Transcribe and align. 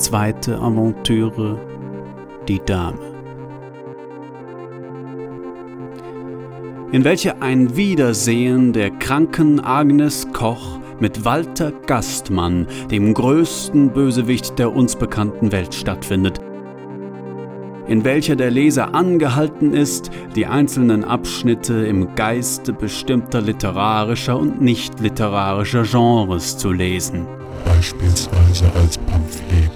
zweite 0.00 0.58
Aventüre 0.58 1.58
Die 2.48 2.60
Dame. 2.64 2.98
In 6.92 7.04
welcher 7.04 7.40
ein 7.42 7.76
Wiedersehen 7.76 8.72
der 8.72 8.90
kranken 8.90 9.60
Agnes 9.60 10.26
Koch 10.32 10.80
mit 10.98 11.24
Walter 11.24 11.72
Gastmann, 11.86 12.66
dem 12.90 13.14
größten 13.14 13.90
Bösewicht 13.90 14.58
der 14.58 14.74
uns 14.74 14.96
bekannten 14.96 15.52
Welt, 15.52 15.74
stattfindet 15.74 16.40
in 17.90 18.04
welcher 18.04 18.36
der 18.36 18.52
Leser 18.52 18.94
angehalten 18.94 19.72
ist, 19.72 20.12
die 20.36 20.46
einzelnen 20.46 21.02
Abschnitte 21.02 21.74
im 21.86 22.14
Geiste 22.14 22.72
bestimmter 22.72 23.40
literarischer 23.40 24.38
und 24.38 24.60
nicht 24.60 25.00
literarischer 25.00 25.82
Genres 25.82 26.56
zu 26.56 26.70
lesen. 26.70 27.26
Beispielsweise 27.64 28.70
als 28.76 28.96
Pamphlet. 28.96 29.69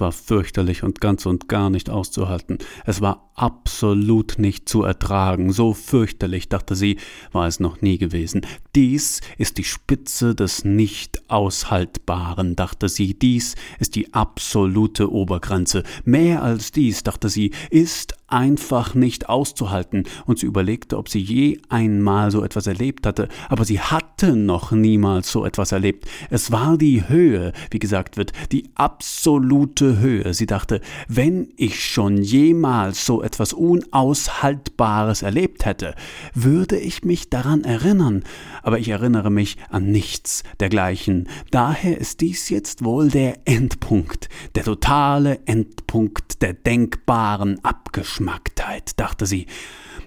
Es 0.00 0.02
war 0.02 0.12
fürchterlich 0.12 0.82
und 0.82 1.02
ganz 1.02 1.26
und 1.26 1.46
gar 1.46 1.68
nicht 1.68 1.90
auszuhalten. 1.90 2.56
Es 2.86 3.02
war 3.02 3.30
absolut 3.34 4.38
nicht 4.38 4.66
zu 4.66 4.82
ertragen. 4.82 5.52
So 5.52 5.74
fürchterlich, 5.74 6.48
dachte 6.48 6.74
sie, 6.74 6.96
war 7.32 7.46
es 7.46 7.60
noch 7.60 7.82
nie 7.82 7.98
gewesen. 7.98 8.40
Dies 8.74 9.20
ist 9.36 9.58
die 9.58 9.64
Spitze 9.64 10.34
des 10.34 10.64
Nicht-Aushaltbaren, 10.64 12.56
dachte 12.56 12.88
sie. 12.88 13.12
Dies 13.18 13.56
ist 13.78 13.94
die 13.94 14.14
absolute 14.14 15.12
Obergrenze. 15.12 15.82
Mehr 16.06 16.42
als 16.42 16.72
dies, 16.72 17.02
dachte 17.02 17.28
sie, 17.28 17.50
ist 17.68 18.14
einfach 18.30 18.94
nicht 18.94 19.28
auszuhalten, 19.28 20.04
und 20.26 20.38
sie 20.38 20.46
überlegte, 20.46 20.98
ob 20.98 21.08
sie 21.08 21.20
je 21.20 21.58
einmal 21.68 22.30
so 22.30 22.44
etwas 22.44 22.66
erlebt 22.66 23.06
hatte, 23.06 23.28
aber 23.48 23.64
sie 23.64 23.80
hatte 23.80 24.36
noch 24.36 24.72
niemals 24.72 25.30
so 25.30 25.44
etwas 25.44 25.72
erlebt. 25.72 26.06
Es 26.30 26.52
war 26.52 26.78
die 26.78 27.08
Höhe, 27.08 27.52
wie 27.70 27.78
gesagt 27.78 28.16
wird, 28.16 28.32
die 28.52 28.70
absolute 28.74 29.98
Höhe. 29.98 30.34
Sie 30.34 30.46
dachte, 30.46 30.80
wenn 31.08 31.48
ich 31.56 31.84
schon 31.84 32.18
jemals 32.18 33.04
so 33.06 33.22
etwas 33.22 33.52
Unaushaltbares 33.52 35.22
erlebt 35.22 35.64
hätte, 35.66 35.94
würde 36.34 36.78
ich 36.78 37.04
mich 37.04 37.30
daran 37.30 37.64
erinnern, 37.64 38.22
aber 38.62 38.78
ich 38.78 38.88
erinnere 38.88 39.30
mich 39.30 39.56
an 39.70 39.90
nichts 39.90 40.42
dergleichen. 40.60 41.28
Daher 41.50 41.98
ist 41.98 42.20
dies 42.20 42.48
jetzt 42.48 42.84
wohl 42.84 43.08
der 43.08 43.38
Endpunkt, 43.46 44.28
der 44.54 44.64
totale 44.64 45.40
Endpunkt 45.46 46.42
der 46.42 46.54
denkbaren 46.54 47.62
Abgeschlossenheit. 47.64 48.19
Abgeschmacktheit, 48.20 49.00
dachte 49.00 49.26
sie. 49.26 49.46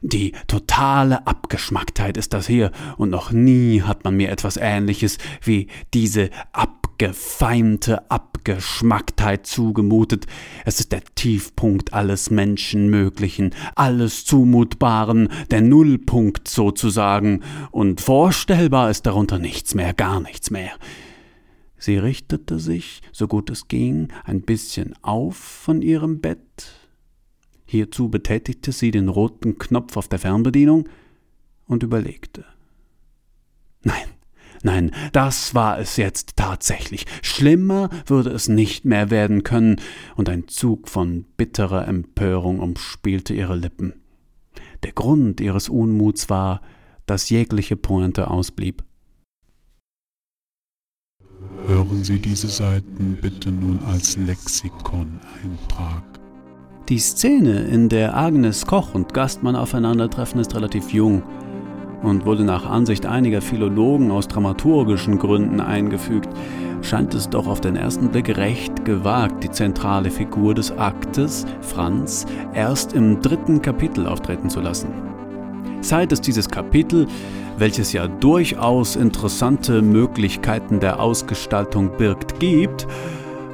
Die 0.01 0.33
totale 0.47 1.25
Abgeschmacktheit 1.25 2.17
ist 2.17 2.33
das 2.33 2.47
hier, 2.47 2.71
und 2.97 3.09
noch 3.09 3.31
nie 3.31 3.81
hat 3.81 4.03
man 4.03 4.15
mir 4.15 4.29
etwas 4.29 4.57
Ähnliches 4.57 5.17
wie 5.41 5.67
diese 5.93 6.29
abgefeimte 6.51 8.11
Abgeschmacktheit 8.11 9.47
zugemutet. 9.47 10.27
Es 10.65 10.79
ist 10.79 10.91
der 10.91 11.03
Tiefpunkt 11.15 11.93
alles 11.93 12.29
Menschenmöglichen, 12.29 13.55
alles 13.75 14.25
Zumutbaren, 14.25 15.29
der 15.49 15.61
Nullpunkt 15.61 16.47
sozusagen, 16.47 17.41
und 17.71 18.01
vorstellbar 18.01 18.89
ist 18.91 19.05
darunter 19.05 19.39
nichts 19.39 19.73
mehr, 19.73 19.93
gar 19.93 20.19
nichts 20.19 20.51
mehr. 20.51 20.71
Sie 21.77 21.97
richtete 21.97 22.59
sich, 22.59 23.01
so 23.11 23.27
gut 23.27 23.49
es 23.49 23.67
ging, 23.67 24.09
ein 24.23 24.41
bisschen 24.41 24.93
auf 25.01 25.35
von 25.35 25.81
ihrem 25.81 26.21
Bett, 26.21 26.82
Hierzu 27.73 28.07
betätigte 28.07 28.71
sie 28.71 28.91
den 28.91 29.09
roten 29.09 29.57
Knopf 29.57 29.97
auf 29.97 30.07
der 30.07 30.19
Fernbedienung 30.19 30.87
und 31.65 31.81
überlegte. 31.81 32.45
Nein, 33.81 34.05
nein, 34.61 34.91
das 35.11 35.55
war 35.55 35.79
es 35.79 35.97
jetzt 35.97 36.33
tatsächlich. 36.35 37.07
Schlimmer 37.23 37.89
würde 38.05 38.29
es 38.29 38.47
nicht 38.47 38.85
mehr 38.85 39.09
werden 39.09 39.43
können, 39.43 39.77
und 40.15 40.29
ein 40.29 40.47
Zug 40.47 40.87
von 40.87 41.25
bitterer 41.35 41.87
Empörung 41.87 42.59
umspielte 42.59 43.33
ihre 43.33 43.55
Lippen. 43.55 43.93
Der 44.83 44.91
Grund 44.91 45.41
ihres 45.41 45.67
Unmuts 45.67 46.29
war, 46.29 46.61
dass 47.07 47.31
jegliche 47.31 47.75
Pointe 47.75 48.29
ausblieb. 48.29 48.83
Hören 51.65 52.03
Sie 52.03 52.19
diese 52.19 52.49
Seiten 52.49 53.17
bitte 53.19 53.51
nun 53.51 53.79
als 53.85 54.15
Lexikon-Eintrag. 54.15 56.12
Die 56.89 56.99
Szene, 56.99 57.61
in 57.61 57.87
der 57.87 58.17
Agnes 58.17 58.65
Koch 58.65 58.93
und 58.93 59.13
Gastmann 59.13 59.55
aufeinandertreffen, 59.55 60.41
ist 60.41 60.53
relativ 60.53 60.91
jung 60.91 61.23
und 62.01 62.25
wurde 62.25 62.43
nach 62.43 62.69
Ansicht 62.69 63.05
einiger 63.05 63.41
Philologen 63.41 64.11
aus 64.11 64.27
dramaturgischen 64.27 65.17
Gründen 65.17 65.61
eingefügt, 65.61 66.27
scheint 66.81 67.13
es 67.13 67.29
doch 67.29 67.47
auf 67.47 67.61
den 67.61 67.77
ersten 67.77 68.09
Blick 68.09 68.35
recht 68.35 68.83
gewagt, 68.83 69.45
die 69.45 69.49
zentrale 69.49 70.11
Figur 70.11 70.55
des 70.55 70.77
Aktes, 70.77 71.45
Franz, 71.61 72.25
erst 72.53 72.91
im 72.91 73.21
dritten 73.21 73.61
Kapitel 73.61 74.05
auftreten 74.05 74.49
zu 74.49 74.59
lassen. 74.59 74.89
Seit 75.79 76.11
es 76.11 76.19
dieses 76.19 76.49
Kapitel, 76.49 77.07
welches 77.57 77.93
ja 77.93 78.09
durchaus 78.09 78.97
interessante 78.97 79.81
Möglichkeiten 79.81 80.81
der 80.81 80.99
Ausgestaltung 80.99 81.95
birgt, 81.97 82.41
gibt, 82.41 82.87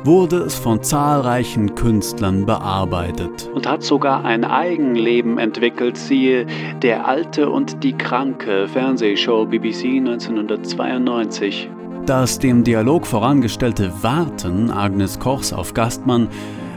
wurde 0.03 0.37
es 0.37 0.55
von 0.55 0.81
zahlreichen 0.81 1.75
Künstlern 1.75 2.45
bearbeitet 2.45 3.49
und 3.53 3.67
hat 3.67 3.83
sogar 3.83 4.23
ein 4.23 4.45
Eigenleben 4.45 5.37
entwickelt, 5.37 5.97
siehe 5.97 6.45
Der 6.81 7.07
Alte 7.07 7.49
und 7.49 7.83
die 7.83 7.93
Kranke 7.93 8.67
Fernsehshow 8.67 9.45
BBC 9.45 9.97
1992. 9.97 11.69
Das 12.05 12.39
dem 12.39 12.63
Dialog 12.63 13.05
vorangestellte 13.05 13.91
Warten 14.01 14.71
Agnes 14.71 15.19
Kochs 15.19 15.51
auf 15.53 15.73
Gastmann 15.73 16.29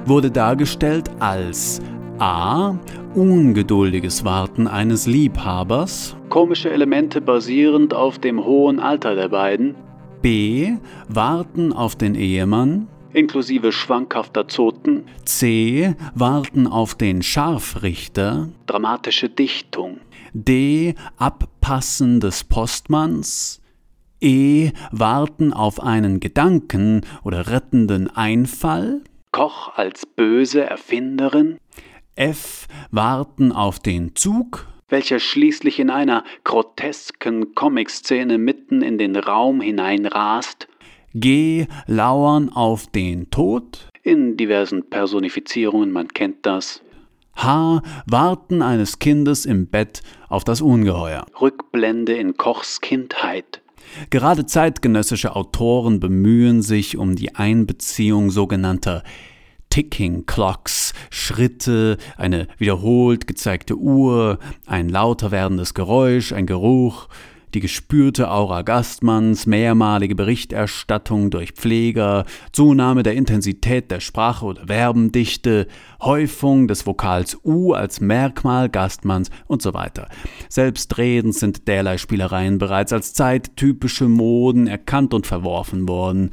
wurde 0.05 0.31
dargestellt 0.31 1.11
als 1.21 1.81
A. 2.19 2.75
Ungeduldiges 3.15 4.25
Warten 4.25 4.67
eines 4.67 5.07
Liebhabers, 5.07 6.17
komische 6.29 6.71
Elemente 6.71 7.21
basierend 7.21 7.95
auf 7.95 8.19
dem 8.19 8.45
hohen 8.45 8.81
Alter 8.81 9.15
der 9.15 9.29
beiden, 9.29 9.75
B. 10.23 10.75
Warten 11.09 11.73
auf 11.73 11.97
den 11.97 12.15
Ehemann, 12.15 12.89
inklusive 13.13 13.73
schwankhafter 13.73 14.49
Zoten. 14.49 15.05
C. 15.25 15.95
Warten 16.15 16.67
auf 16.67 16.95
den 16.95 17.23
Scharfrichter, 17.23 18.49
dramatische 18.67 19.29
Dichtung. 19.29 20.01
D. 20.33 20.95
Abpassen 21.17 22.21
des 22.21 22.45
Postmanns. 22.45 23.61
E. 24.21 24.71
Warten 24.93 25.53
auf 25.53 25.83
einen 25.83 26.21
Gedanken 26.21 27.03
oder 27.25 27.49
rettenden 27.49 28.09
Einfall. 28.09 29.03
Koch 29.33 29.73
als 29.77 30.07
böse 30.07 30.65
Erfinderin. 30.65 31.59
F. 32.15 32.67
Warten 32.91 33.53
auf 33.53 33.81
den 33.81 34.15
Zug, 34.15 34.69
welcher 34.89 35.19
schließlich 35.19 35.81
in 35.81 35.89
einer 35.89 36.23
grotesken 36.45 37.55
Comic-Szene 37.55 38.37
mitten 38.37 38.83
in 38.83 38.99
den 38.99 39.17
Raum 39.17 39.63
hineinrast 39.63 40.69
G. 41.15 41.67
Lauern 41.87 42.49
auf 42.49 42.87
den 42.87 43.31
Tod 43.31 43.89
in 44.03 44.37
diversen 44.37 44.89
Personifizierungen, 44.89 45.93
man 45.93 46.09
kennt 46.09 46.45
das. 46.45 46.83
H. 47.37 47.83
Warten 48.07 48.63
eines 48.63 48.99
Kindes 48.99 49.47
im 49.47 49.69
Bett 49.69 50.03
auf 50.29 50.45
das 50.45 50.61
Ungeheuer. 50.61 51.25
Rückblende 51.41 52.13
in 52.13 52.37
Kochs 52.37 52.81
Kindheit. 52.81 53.63
Gerade 54.11 54.47
zeitgenössische 54.47 55.35
Autoren 55.37 56.01
bemühen 56.01 56.63
sich 56.63 56.97
um 56.97 57.15
die 57.15 57.35
Einbeziehung 57.35 58.31
sogenannter 58.31 59.03
Ticking 59.71 60.27
Clocks, 60.27 60.93
Schritte, 61.11 61.97
eine 62.17 62.47
wiederholt 62.59 63.27
gezeigte 63.27 63.77
Uhr, 63.77 64.39
ein 64.67 64.89
lauter 64.89 65.31
werdendes 65.31 65.73
Geräusch, 65.73 66.33
ein 66.33 66.47
Geruch, 66.47 67.09
die 67.55 67.61
gespürte 67.61 68.31
Aura 68.31 68.63
Gastmanns, 68.63 69.47
mehrmalige 69.47 70.15
Berichterstattung 70.15 71.31
durch 71.31 71.53
Pfleger, 71.53 72.25
Zunahme 72.53 73.03
der 73.03 73.15
Intensität 73.15 73.91
der 73.91 74.01
Sprache 74.01 74.45
oder 74.45 74.67
Verbendichte, 74.67 75.67
Häufung 76.01 76.69
des 76.69 76.87
Vokals 76.87 77.39
U 77.45 77.73
als 77.73 78.01
Merkmal 78.01 78.69
Gastmanns 78.69 79.31
und 79.47 79.63
so 79.63 79.75
weiter. 79.75 80.09
Selbstredend 80.49 81.35
sind 81.35 81.69
derlei 81.69 81.99
Spielereien 81.99 82.59
bereits 82.59 82.93
als 82.93 83.15
zeittypische 83.15 84.09
Moden 84.09 84.67
erkannt 84.67 85.15
und 85.15 85.27
verworfen 85.27 85.89
worden. 85.89 86.31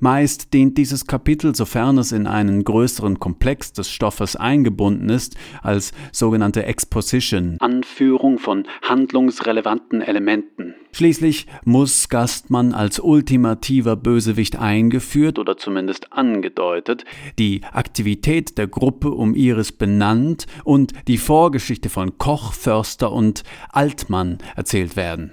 Meist 0.00 0.52
dient 0.52 0.78
dieses 0.78 1.06
Kapitel, 1.06 1.54
sofern 1.54 1.98
es 1.98 2.12
in 2.12 2.26
einen 2.26 2.64
größeren 2.64 3.18
Komplex 3.18 3.72
des 3.72 3.90
Stoffes 3.90 4.36
eingebunden 4.36 5.08
ist, 5.08 5.36
als 5.62 5.92
sogenannte 6.12 6.64
Exposition, 6.64 7.56
Anführung 7.60 8.38
von 8.38 8.66
handlungsrelevanten 8.82 10.02
Elementen. 10.02 10.74
Schließlich 10.92 11.46
muss 11.64 12.08
Gastmann 12.08 12.72
als 12.74 12.98
ultimativer 12.98 13.96
Bösewicht 13.96 14.58
eingeführt 14.58 15.38
oder 15.38 15.56
zumindest 15.56 16.12
angedeutet, 16.12 17.04
die 17.38 17.62
Aktivität 17.72 18.58
der 18.58 18.66
Gruppe 18.66 19.10
um 19.10 19.34
Iris 19.34 19.72
benannt 19.72 20.46
und 20.64 20.92
die 21.06 21.18
Vorgeschichte 21.18 21.88
von 21.88 22.18
Koch, 22.18 22.52
Förster 22.52 23.12
und 23.12 23.42
Altmann 23.70 24.38
erzählt 24.56 24.96
werden. 24.96 25.32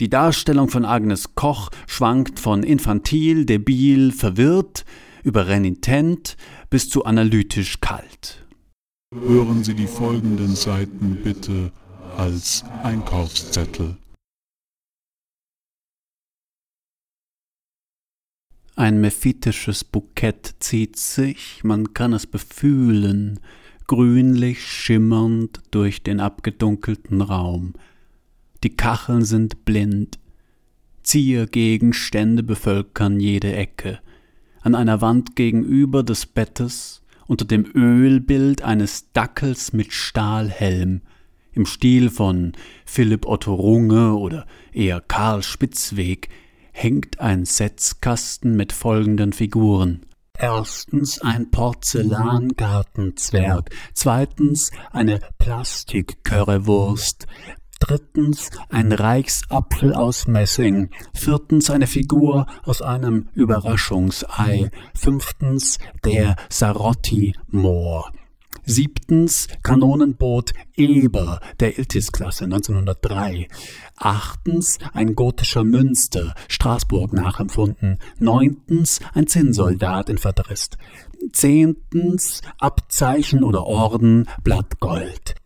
Die 0.00 0.08
Darstellung 0.08 0.68
von 0.68 0.84
Agnes 0.84 1.34
Koch 1.34 1.70
schwankt 1.88 2.38
von 2.38 2.62
infantil, 2.62 3.44
debil, 3.44 4.12
verwirrt, 4.12 4.84
über 5.24 5.48
renitent 5.48 6.36
bis 6.70 6.88
zu 6.88 7.04
analytisch 7.04 7.80
kalt. 7.80 8.46
Hören 9.12 9.64
Sie 9.64 9.74
die 9.74 9.88
folgenden 9.88 10.54
Seiten 10.54 11.18
bitte 11.24 11.72
als 12.16 12.64
Einkaufszettel. 12.84 13.96
Ein 18.76 19.00
mephitisches 19.00 19.82
Bukett 19.82 20.54
zieht 20.60 20.96
sich, 20.96 21.64
man 21.64 21.92
kann 21.94 22.12
es 22.12 22.28
befühlen, 22.28 23.40
grünlich 23.88 24.64
schimmernd 24.64 25.60
durch 25.72 26.04
den 26.04 26.20
abgedunkelten 26.20 27.20
Raum 27.20 27.74
die 28.62 28.76
Kacheln 28.76 29.24
sind 29.24 29.64
blind, 29.64 30.18
Ziergegenstände 31.02 32.42
bevölkern 32.42 33.20
jede 33.20 33.54
Ecke. 33.54 34.00
An 34.60 34.74
einer 34.74 35.00
Wand 35.00 35.36
gegenüber 35.36 36.02
des 36.02 36.26
Bettes, 36.26 37.02
unter 37.26 37.44
dem 37.44 37.64
Ölbild 37.74 38.62
eines 38.62 39.12
Dackels 39.12 39.72
mit 39.72 39.92
Stahlhelm, 39.92 41.02
im 41.52 41.66
Stil 41.66 42.10
von 42.10 42.52
Philipp 42.84 43.26
Otto 43.26 43.54
Runge 43.54 44.14
oder 44.14 44.46
eher 44.72 45.00
Karl 45.00 45.42
Spitzweg, 45.42 46.28
hängt 46.72 47.20
ein 47.20 47.44
Setzkasten 47.44 48.56
mit 48.56 48.72
folgenden 48.72 49.32
Figuren. 49.32 50.00
Erstens 50.40 51.20
ein 51.20 51.50
Porzellangartenzwerg, 51.50 53.70
zweitens 53.92 54.70
eine 54.92 55.18
Plastikkörrewurst, 55.38 57.26
drittens 57.78 58.50
ein 58.68 58.92
Reichsapfel 58.92 59.94
aus 59.94 60.26
Messing, 60.26 60.90
viertens 61.14 61.70
eine 61.70 61.86
Figur 61.86 62.46
aus 62.64 62.82
einem 62.82 63.28
Überraschungsei, 63.34 64.70
fünftens 64.94 65.78
der 66.04 66.36
Sarotti-Moor. 66.48 68.12
Siebtens 68.64 69.48
Kanonenboot 69.62 70.52
Eber 70.76 71.40
der 71.58 71.78
Iltis-Klasse 71.78 72.44
1903. 72.44 73.48
Achtens 73.96 74.78
ein 74.92 75.14
gotischer 75.14 75.64
Münster, 75.64 76.34
Straßburg 76.48 77.14
nachempfunden. 77.14 77.98
Neuntens 78.18 79.00
ein 79.14 79.26
Zinnsoldat 79.26 80.10
in 80.10 80.18
Verdrist. 80.18 80.76
Zehntens 81.32 82.42
Abzeichen 82.58 83.42
oder 83.42 83.64
Orden 83.64 84.28
Blattgold. 84.44 85.36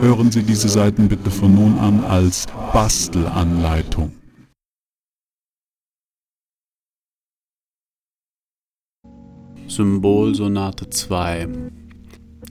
Hören 0.00 0.30
Sie 0.30 0.42
diese 0.42 0.68
Seiten 0.68 1.08
bitte 1.08 1.30
von 1.30 1.54
nun 1.54 1.78
an 1.78 2.04
als 2.04 2.46
Bastelanleitung. 2.72 4.12
Symbolsonate 9.68 10.88
2 10.88 11.48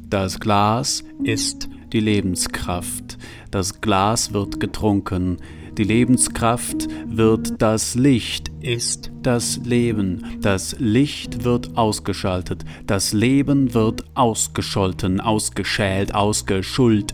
Das 0.08 0.40
Glas 0.40 1.04
ist 1.24 1.70
die 1.94 2.00
Lebenskraft. 2.00 3.18
Das 3.52 3.82
Glas 3.82 4.34
wird 4.34 4.60
getrunken. 4.60 5.38
Die 5.78 5.84
Lebenskraft 5.84 6.88
wird 7.06 7.62
das 7.62 7.96
Licht, 7.96 8.50
ist 8.62 9.12
das 9.22 9.60
Leben. 9.66 10.24
Das 10.40 10.78
Licht 10.80 11.44
wird 11.44 11.78
ausgeschaltet. 11.78 12.64
Das 12.88 13.12
Leben 13.12 13.74
wird 13.74 14.06
ausgescholten, 14.14 15.20
ausgeschält, 15.20 16.16
ausgeschult. 16.16 17.14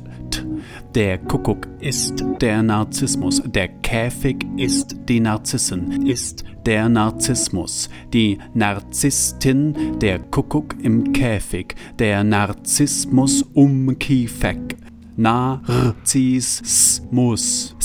Der 0.93 1.17
Kuckuck 1.17 1.67
ist 1.79 2.23
der 2.39 2.61
Narzissmus. 2.61 3.41
Der 3.45 3.67
Käfig 3.67 4.45
ist 4.57 4.95
die 5.09 5.19
Narzissen, 5.19 6.05
ist 6.05 6.43
der 6.65 6.87
Narzissmus. 6.87 7.89
Die 8.13 8.37
Narzisstin, 8.53 9.97
der 9.99 10.19
Kuckuck 10.19 10.75
im 10.83 11.11
Käfig. 11.13 11.73
Der 11.97 12.23
Narzissmus 12.23 13.43
um 13.53 13.97
Kiefek. 13.97 14.77
Narzissmus 15.17 17.75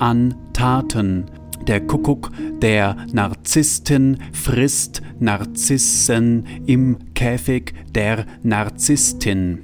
an 0.00 0.34
Taten. 0.52 1.26
Der 1.66 1.86
Kuckuck 1.86 2.30
der 2.60 2.96
Narzisstin 3.12 4.18
frisst 4.32 5.02
Narzissen 5.18 6.46
im 6.66 6.96
Käfig 7.14 7.74
der 7.94 8.26
Narzisstin. 8.42 9.60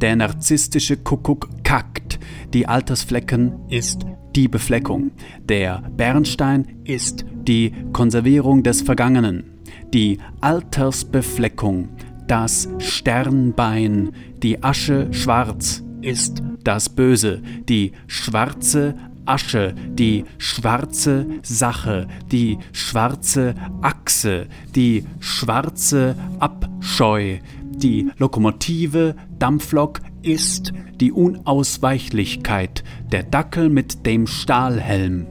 Der 0.00 0.16
narzisstische 0.16 0.96
Kuckuck 0.96 1.48
kackt. 1.62 2.18
Die 2.52 2.66
Altersflecken 2.66 3.68
ist 3.68 4.06
die 4.34 4.48
Befleckung. 4.48 5.12
Der 5.48 5.82
Bernstein 5.96 6.66
ist 6.84 7.24
die 7.46 7.72
Konservierung 7.92 8.62
des 8.62 8.82
Vergangenen. 8.82 9.60
Die 9.92 10.18
Altersbefleckung, 10.40 11.90
das 12.26 12.68
Sternbein, 12.78 14.12
die 14.42 14.62
Asche 14.62 15.12
schwarz 15.12 15.84
ist 16.00 16.42
das 16.64 16.88
Böse, 16.88 17.42
die 17.68 17.92
schwarze 18.06 18.94
Asche, 19.26 19.74
die 19.88 20.24
schwarze 20.38 21.26
Sache, 21.42 22.06
die 22.30 22.58
schwarze 22.72 23.54
Achse, 23.82 24.46
die 24.74 25.06
schwarze 25.20 26.16
Abscheu, 26.38 27.38
die 27.62 28.10
Lokomotive, 28.18 29.16
Dampflok 29.38 30.00
ist 30.22 30.72
die 31.00 31.12
Unausweichlichkeit, 31.12 32.84
der 33.12 33.22
Dackel 33.24 33.68
mit 33.68 34.06
dem 34.06 34.26
Stahlhelm. 34.26 35.26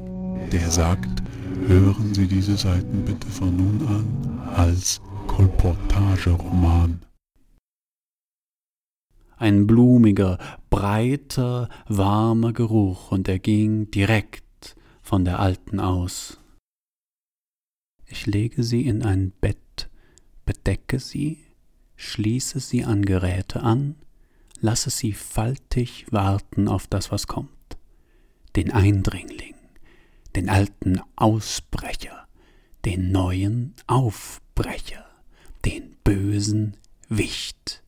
Der 0.51 0.69
sagt, 0.69 1.23
hören 1.67 2.13
Sie 2.13 2.27
diese 2.27 2.57
Seiten 2.57 3.03
bitte 3.05 3.27
von 3.27 3.55
nun 3.55 3.87
an 3.87 4.39
als 4.55 5.01
Kolportageroman 5.27 6.99
ein 9.43 9.67
blumiger, 9.67 10.37
breiter, 10.69 11.67
warmer 11.87 12.53
Geruch, 12.53 13.11
und 13.11 13.27
er 13.27 13.39
ging 13.39 13.91
direkt 13.91 14.75
von 15.01 15.25
der 15.25 15.39
Alten 15.39 15.81
aus. 15.81 16.39
Ich 18.05 18.25
lege 18.25 18.63
sie 18.63 18.87
in 18.87 19.03
ein 19.03 19.31
Bett, 19.41 19.89
bedecke 20.45 20.99
sie, 20.99 21.43
schließe 21.97 22.61
sie 22.61 22.85
an 22.85 23.03
Geräte 23.03 23.63
an, 23.63 23.95
lasse 24.61 24.89
sie 24.89 25.11
faltig 25.11 26.05
warten 26.09 26.69
auf 26.69 26.87
das, 26.87 27.11
was 27.11 27.27
kommt. 27.27 27.49
Den 28.55 28.71
Eindringling, 28.71 29.55
den 30.37 30.47
alten 30.49 31.01
Ausbrecher, 31.17 32.27
den 32.85 33.11
neuen 33.11 33.75
Aufbrecher, 33.87 35.05
den 35.65 35.97
bösen 36.05 36.77
Wicht. 37.09 37.82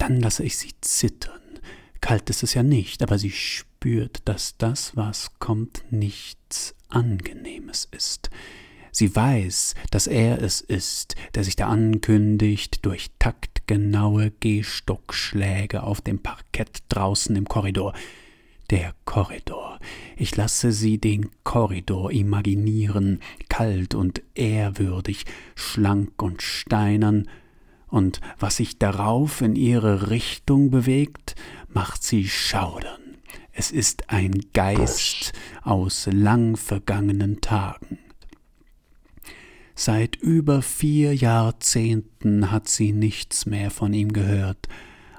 Dann 0.00 0.18
lasse 0.18 0.42
ich 0.44 0.56
sie 0.56 0.72
zittern. 0.80 1.60
Kalt 2.00 2.30
ist 2.30 2.42
es 2.42 2.54
ja 2.54 2.62
nicht, 2.62 3.02
aber 3.02 3.18
sie 3.18 3.30
spürt, 3.30 4.26
dass 4.26 4.56
das, 4.56 4.96
was 4.96 5.38
kommt, 5.38 5.84
nichts 5.90 6.74
Angenehmes 6.88 7.86
ist. 7.90 8.30
Sie 8.92 9.14
weiß, 9.14 9.74
dass 9.90 10.06
er 10.06 10.42
es 10.42 10.62
ist, 10.62 11.16
der 11.34 11.44
sich 11.44 11.54
da 11.54 11.68
ankündigt 11.68 12.86
durch 12.86 13.10
taktgenaue 13.18 14.30
Gehstockschläge 14.40 15.82
auf 15.82 16.00
dem 16.00 16.18
Parkett 16.18 16.78
draußen 16.88 17.36
im 17.36 17.44
Korridor. 17.44 17.92
Der 18.70 18.94
Korridor. 19.04 19.78
Ich 20.16 20.34
lasse 20.34 20.72
sie 20.72 20.96
den 20.96 21.28
Korridor 21.44 22.10
imaginieren, 22.10 23.20
kalt 23.50 23.94
und 23.94 24.22
ehrwürdig, 24.34 25.26
schlank 25.56 26.22
und 26.22 26.40
steinern, 26.40 27.28
und 27.90 28.20
was 28.38 28.56
sich 28.56 28.78
darauf 28.78 29.40
in 29.40 29.56
ihre 29.56 30.10
Richtung 30.10 30.70
bewegt, 30.70 31.34
macht 31.68 32.02
sie 32.02 32.28
schaudern. 32.28 33.18
Es 33.52 33.70
ist 33.70 34.10
ein 34.10 34.40
Geist 34.54 35.32
aus 35.62 36.08
lang 36.10 36.56
vergangenen 36.56 37.40
Tagen. 37.40 37.98
Seit 39.74 40.16
über 40.16 40.62
vier 40.62 41.14
Jahrzehnten 41.14 42.50
hat 42.50 42.68
sie 42.68 42.92
nichts 42.92 43.46
mehr 43.46 43.70
von 43.70 43.92
ihm 43.92 44.12
gehört, 44.12 44.68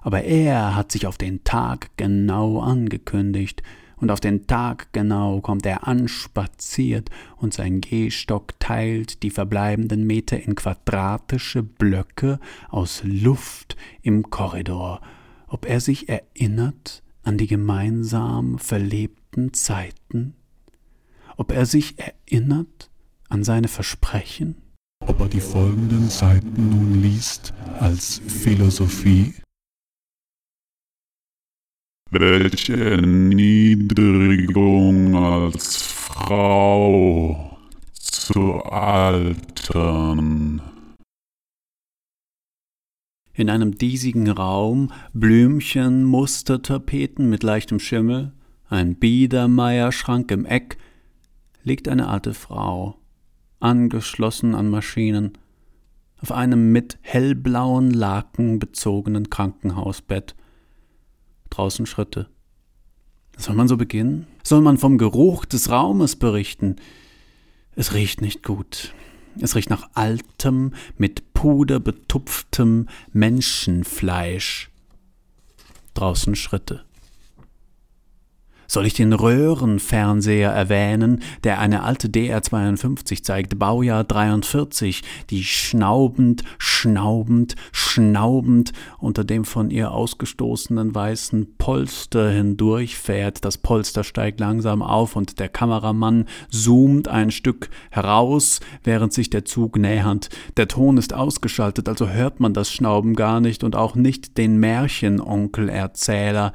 aber 0.02 0.24
er 0.24 0.76
hat 0.76 0.92
sich 0.92 1.08
auf 1.08 1.18
den 1.18 1.44
Tag 1.44 1.90
genau 1.98 2.60
angekündigt, 2.60 3.64
und 4.02 4.10
auf 4.10 4.20
den 4.20 4.48
Tag 4.48 4.92
genau 4.92 5.40
kommt 5.40 5.66
er 5.66 5.88
anspaziert 5.88 7.10
und 7.38 7.54
sein 7.54 7.82
Gehstock 7.82 8.60
teilt 8.60 9.24
die 9.24 9.30
verbleibenden 9.30 10.06
Meter 10.06 10.42
in 10.42 10.56
quadratische 10.56 11.64
Blöcke 11.64 12.40
aus 12.70 13.04
Luft 13.06 13.78
im 14.02 14.30
Korridor, 14.30 15.02
ob 15.48 15.66
er 15.66 15.80
sich 15.80 16.10
erinnert 16.10 17.04
an 17.24 17.38
die 17.38 17.48
gemeinsam 17.48 18.58
verlebten 18.58 19.54
Zeiten, 19.54 20.34
ob 21.38 21.52
er 21.52 21.68
sich 21.68 21.96
erinnert 22.00 22.90
an 23.30 23.44
seine 23.44 23.68
Versprechen, 23.68 24.56
ob 25.06 25.20
er 25.20 25.28
die 25.28 25.42
folgenden 25.42 26.10
Seiten 26.10 26.70
nun 26.70 27.02
liest 27.02 27.54
als 27.80 28.22
Philosophie 28.28 29.34
welche 32.12 32.76
Erniedrigung 32.76 35.16
als 35.16 35.78
Frau 35.78 37.58
zu 37.94 38.62
altern. 38.66 40.62
In 43.34 43.50
einem 43.50 43.76
diesigen 43.76 44.30
Raum 44.30 44.92
Blümchen, 45.14 46.04
Mustertapeten 46.04 47.30
mit 47.30 47.44
leichtem 47.44 47.80
Schimmel, 47.80 48.34
ein 48.68 48.96
Biedermeierschrank 48.96 50.32
im 50.32 50.46
Eck, 50.46 50.78
liegt 51.64 51.88
eine 51.88 52.10
alte 52.10 52.34
Frau, 52.34 52.98
angeschlossen 53.62 54.54
an 54.54 54.68
Maschinen, 54.68 55.38
auf 56.22 56.34
einem 56.34 56.74
mit 56.74 56.98
hellblauen 57.02 57.90
Laken 57.90 58.60
bezogenen 58.60 59.30
Krankenhausbett 59.30 60.36
draußen 61.52 61.86
Schritte. 61.86 62.28
Soll 63.38 63.56
man 63.56 63.68
so 63.68 63.78
beginnen? 63.78 64.28
Soll 64.44 64.62
man 64.62 64.78
vom 64.78 64.98
Geruch 64.98 65.46
des 65.46 65.70
Raumes 65.70 66.16
berichten? 66.16 66.78
Es 67.76 67.94
riecht 67.94 68.22
nicht 68.22 68.44
gut. 68.44 68.94
Es 69.40 69.56
riecht 69.56 69.70
nach 69.70 69.90
altem, 69.94 70.74
mit 70.98 71.34
Puder 71.34 71.80
betupftem 71.80 72.90
Menschenfleisch. 73.14 74.70
Draußen 75.94 76.36
Schritte. 76.36 76.84
Soll 78.72 78.86
ich 78.86 78.94
den 78.94 79.12
Röhrenfernseher 79.12 80.50
erwähnen, 80.50 81.22
der 81.44 81.60
eine 81.60 81.84
alte 81.84 82.08
DR52 82.08 83.22
zeigt, 83.22 83.60
Baujahr 83.60 84.06
43, 84.06 85.02
die 85.30 85.44
schnaubend, 85.44 86.46
schnaubend, 86.58 87.56
schnaubend 87.74 88.72
unter 88.98 89.26
dem 89.26 89.44
von 89.44 89.72
ihr 89.72 89.92
ausgestoßenen 89.92 90.96
weißen 90.96 91.58
Polster 91.58 92.30
hindurchfährt. 92.30 93.44
Das 93.44 93.58
Polster 93.58 94.06
steigt 94.06 94.40
langsam 94.40 94.82
auf 94.82 95.18
und 95.18 95.40
der 95.42 95.50
Kameramann 95.50 96.30
zoomt 96.50 97.10
ein 97.10 97.32
Stück 97.32 97.70
heraus, 97.90 98.62
während 98.86 99.12
sich 99.12 99.30
der 99.30 99.44
Zug 99.44 99.78
nähert. 99.78 100.30
Der 100.56 100.70
Ton 100.70 100.96
ist 100.96 101.14
ausgeschaltet, 101.14 101.90
also 101.90 102.08
hört 102.08 102.40
man 102.40 102.54
das 102.54 102.72
Schnauben 102.72 103.18
gar 103.18 103.42
nicht 103.42 103.66
und 103.66 103.76
auch 103.76 103.96
nicht 103.96 104.38
den 104.38 104.62
Märchenonkel-Erzähler 104.62 106.54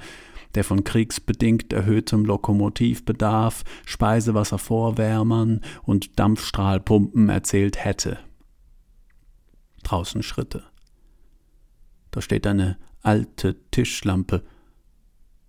der 0.57 0.65
von 0.65 0.83
kriegsbedingt 0.85 1.73
erhöhtem 1.73 2.25
Lokomotivbedarf, 2.25 3.63
Speisewasservorwärmern 3.85 5.61
und 5.85 6.19
Dampfstrahlpumpen 6.19 7.29
erzählt 7.29 7.85
hätte. 7.85 8.19
Draußen 9.85 10.23
Schritte. 10.23 10.65
Da 12.11 12.21
steht 12.21 12.47
eine 12.47 12.79
alte 13.03 13.57
Tischlampe, 13.71 14.43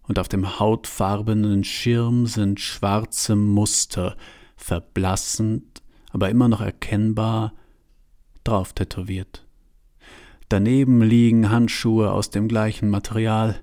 und 0.04 0.20
auf 0.20 0.30
dem 0.30 0.60
hautfarbenen 0.60 1.66
Schirm 1.66 2.28
sind 2.28 2.62
schwarze 2.62 3.36
Muster, 3.36 4.16
verblassend, 4.56 5.82
aber 6.12 6.30
immer 6.30 6.48
noch 6.48 6.62
erkennbar, 6.62 7.54
drauf 8.46 8.72
tätowiert. 8.72 9.46
Daneben 10.48 11.02
liegen 11.02 11.50
Handschuhe 11.52 12.12
aus 12.12 12.30
dem 12.30 12.48
gleichen 12.48 12.90
Material, 12.90 13.60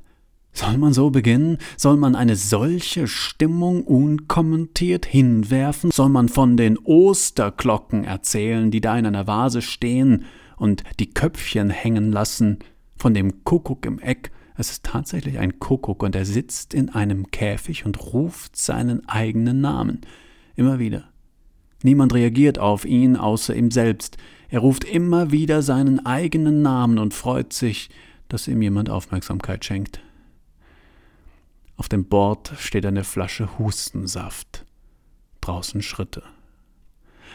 soll 0.55 0.79
man 0.79 0.93
so 0.93 1.11
beginnen? 1.11 1.59
Soll 1.77 1.97
man 1.97 2.15
eine 2.15 2.37
solche 2.37 3.09
Stimmung 3.09 3.83
unkommentiert 3.83 5.05
hinwerfen? 5.05 5.91
Soll 5.91 6.09
man 6.09 6.29
von 6.29 6.57
den 6.57 6.79
Osterglocken 6.79 8.05
erzählen, 8.05 8.71
die 8.71 8.81
da 8.81 8.97
in 8.97 9.05
einer 9.05 9.27
Vase 9.27 9.63
stehen 9.63 10.25
und 10.57 10.85
die 11.01 11.11
Köpfchen 11.11 11.71
hängen 11.71 12.13
lassen? 12.13 12.61
Von 12.97 13.15
dem 13.15 13.45
Kuckuck 13.45 13.85
im 13.85 13.99
Eck? 13.99 14.31
Es 14.57 14.71
ist 14.71 14.85
tatsächlich 14.85 15.41
ein 15.41 15.59
Kuckuck 15.59 16.05
und 16.05 16.15
er 16.15 16.25
sitzt 16.25 16.73
in 16.73 16.89
einem 16.89 17.33
Käfig 17.33 17.85
und 17.85 18.13
ruft 18.13 18.57
seinen 18.57 19.09
eigenen 19.09 19.61
Namen. 19.61 20.03
Immer 20.55 20.79
wieder. 20.79 21.09
Niemand 21.83 22.15
reagiert 22.15 22.61
auf 22.61 22.85
ihn 22.85 23.17
außer 23.17 23.55
ihm 23.55 23.73
selbst. 23.73 24.17
Er 24.49 24.61
ruft 24.61 24.85
immer 24.85 25.33
wieder 25.33 25.63
seinen 25.63 26.07
eigenen 26.07 26.63
Namen 26.63 26.99
und 26.99 27.13
freut 27.13 27.53
sich, 27.53 27.91
dass 28.29 28.47
ihm 28.47 28.63
jemand 28.63 28.89
Aufmerksamkeit 28.89 29.65
schenkt. 29.65 30.01
Auf 31.77 31.89
dem 31.89 32.05
Bord 32.05 32.53
steht 32.59 32.87
eine 32.87 33.05
Flasche 33.05 33.59
Hustensaft. 33.59 34.65
Draußen 35.41 35.83
Schritte. 35.83 36.23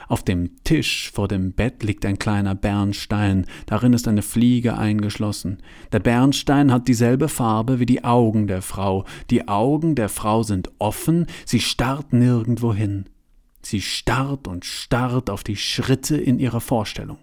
Auf 0.08 0.24
dem 0.24 0.64
Tisch 0.64 1.12
vor 1.12 1.28
dem 1.28 1.52
Bett 1.52 1.84
liegt 1.84 2.06
ein 2.06 2.18
kleiner 2.18 2.56
Bernstein, 2.56 3.46
darin 3.66 3.94
ist 3.94 4.08
eine 4.08 4.22
Fliege 4.22 4.78
eingeschlossen. 4.78 5.62
Der 5.92 6.00
Bernstein 6.00 6.72
hat 6.72 6.88
dieselbe 6.88 7.28
Farbe 7.28 7.80
wie 7.80 7.86
die 7.86 8.04
Augen 8.04 8.48
der 8.48 8.62
Frau. 8.62 9.06
Die 9.30 9.48
Augen 9.48 9.96
der 9.96 10.10
Frau 10.10 10.44
sind 10.44 10.72
offen, 10.80 11.28
sie 11.46 11.60
starrt 11.60 12.14
nirgendwo 12.14 12.74
hin. 12.74 13.06
Sie 13.62 13.82
starrt 13.82 14.48
und 14.48 14.64
starrt 14.64 15.30
auf 15.30 15.44
die 15.44 15.58
Schritte 15.58 16.18
in 16.18 16.40
ihrer 16.40 16.62
Vorstellung. 16.62 17.20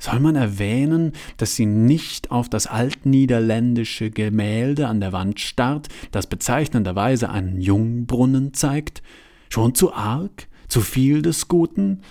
Soll 0.00 0.20
man 0.20 0.36
erwähnen, 0.36 1.12
dass 1.38 1.56
sie 1.56 1.66
nicht 1.66 2.30
auf 2.30 2.48
das 2.48 2.68
altniederländische 2.68 4.10
Gemälde 4.10 4.86
an 4.86 5.00
der 5.00 5.12
Wand 5.12 5.40
starrt, 5.40 5.88
das 6.12 6.28
bezeichnenderweise 6.28 7.30
einen 7.30 7.60
Jungbrunnen 7.60 8.54
zeigt? 8.54 9.02
Schon 9.48 9.74
zu 9.74 9.92
arg? 9.92 10.46
Zu 10.68 10.82
viel 10.82 11.22
des 11.22 11.48
Guten? 11.48 12.02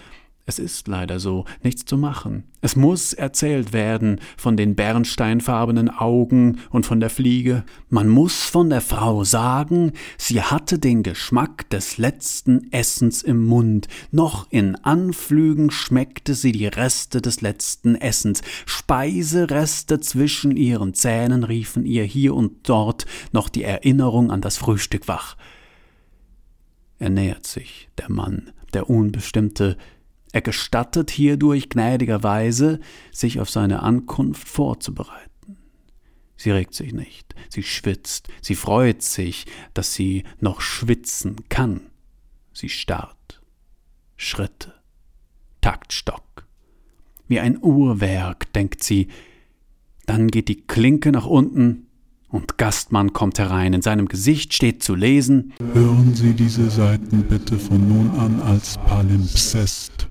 Es 0.49 0.59
ist 0.59 0.87
leider 0.87 1.19
so, 1.19 1.43
nichts 1.61 1.83
zu 1.83 1.97
machen. 1.97 2.45
Es 2.61 2.77
muss 2.77 3.11
erzählt 3.11 3.73
werden 3.73 4.21
von 4.37 4.55
den 4.55 4.75
bernsteinfarbenen 4.75 5.89
Augen 5.89 6.59
und 6.69 6.85
von 6.85 7.01
der 7.01 7.09
Fliege. 7.09 7.65
Man 7.89 8.07
muss 8.07 8.45
von 8.45 8.69
der 8.69 8.79
Frau 8.79 9.25
sagen, 9.25 9.91
sie 10.17 10.41
hatte 10.41 10.79
den 10.79 11.03
Geschmack 11.03 11.69
des 11.69 11.97
letzten 11.97 12.71
Essens 12.71 13.23
im 13.23 13.45
Mund. 13.45 13.89
Noch 14.11 14.49
in 14.49 14.75
Anflügen 14.77 15.69
schmeckte 15.69 16.33
sie 16.33 16.53
die 16.53 16.67
Reste 16.67 17.21
des 17.21 17.41
letzten 17.41 17.95
Essens. 17.95 18.41
Speisereste 18.65 19.99
zwischen 19.99 20.55
ihren 20.55 20.93
Zähnen 20.93 21.43
riefen 21.43 21.85
ihr 21.85 22.05
hier 22.05 22.33
und 22.33 22.69
dort 22.69 23.05
noch 23.33 23.49
die 23.49 23.63
Erinnerung 23.63 24.31
an 24.31 24.39
das 24.39 24.55
Frühstück 24.55 25.09
wach. 25.09 25.35
Er 26.99 27.09
nähert 27.09 27.45
sich, 27.45 27.89
der 27.97 28.09
Mann, 28.09 28.51
der 28.73 28.89
Unbestimmte, 28.89 29.75
er 30.37 30.41
gestattet 30.41 31.09
hierdurch 31.09 31.67
gnädigerweise, 31.67 32.79
sich 33.11 33.39
auf 33.39 33.49
seine 33.49 33.81
Ankunft 33.81 34.47
vorzubereiten. 34.47 35.57
Sie 36.35 36.51
regt 36.51 36.75
sich 36.75 36.93
nicht, 36.93 37.33
sie 37.49 37.63
schwitzt, 37.63 38.27
sie 38.43 38.53
freut 38.53 39.01
sich, 39.01 39.47
dass 39.73 39.95
sie 39.95 40.25
noch 40.39 40.61
schwitzen 40.61 41.37
kann. 41.49 41.81
Sie 42.53 42.69
starrt. 42.69 43.41
Schritte. 44.15 44.75
Taktstock. 45.61 46.45
Wie 47.27 47.39
ein 47.39 47.57
Uhrwerk, 47.59 48.53
denkt 48.53 48.83
sie. 48.83 49.07
Dann 50.05 50.27
geht 50.27 50.49
die 50.49 50.67
Klinke 50.67 51.11
nach 51.11 51.25
unten 51.25 51.87
und 52.29 52.59
Gastmann 52.59 53.11
kommt 53.11 53.39
herein. 53.39 53.73
In 53.73 53.81
seinem 53.81 54.07
Gesicht 54.07 54.53
steht 54.53 54.83
zu 54.83 54.93
lesen: 54.93 55.53
Hören 55.73 56.13
Sie 56.13 56.33
diese 56.33 56.69
Seiten 56.69 57.23
bitte 57.23 57.57
von 57.57 57.87
nun 57.87 58.11
an 58.19 58.39
als 58.41 58.77
Palimpsest. 58.77 60.09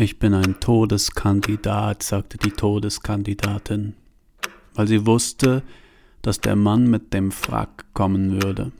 Ich 0.00 0.20
bin 0.20 0.32
ein 0.32 0.60
Todeskandidat, 0.60 2.04
sagte 2.04 2.38
die 2.38 2.52
Todeskandidatin, 2.52 3.94
weil 4.74 4.86
sie 4.86 5.04
wusste, 5.04 5.64
dass 6.22 6.40
der 6.40 6.54
Mann 6.54 6.88
mit 6.88 7.12
dem 7.12 7.32
Frack 7.32 7.84
kommen 7.94 8.40
würde. 8.40 8.70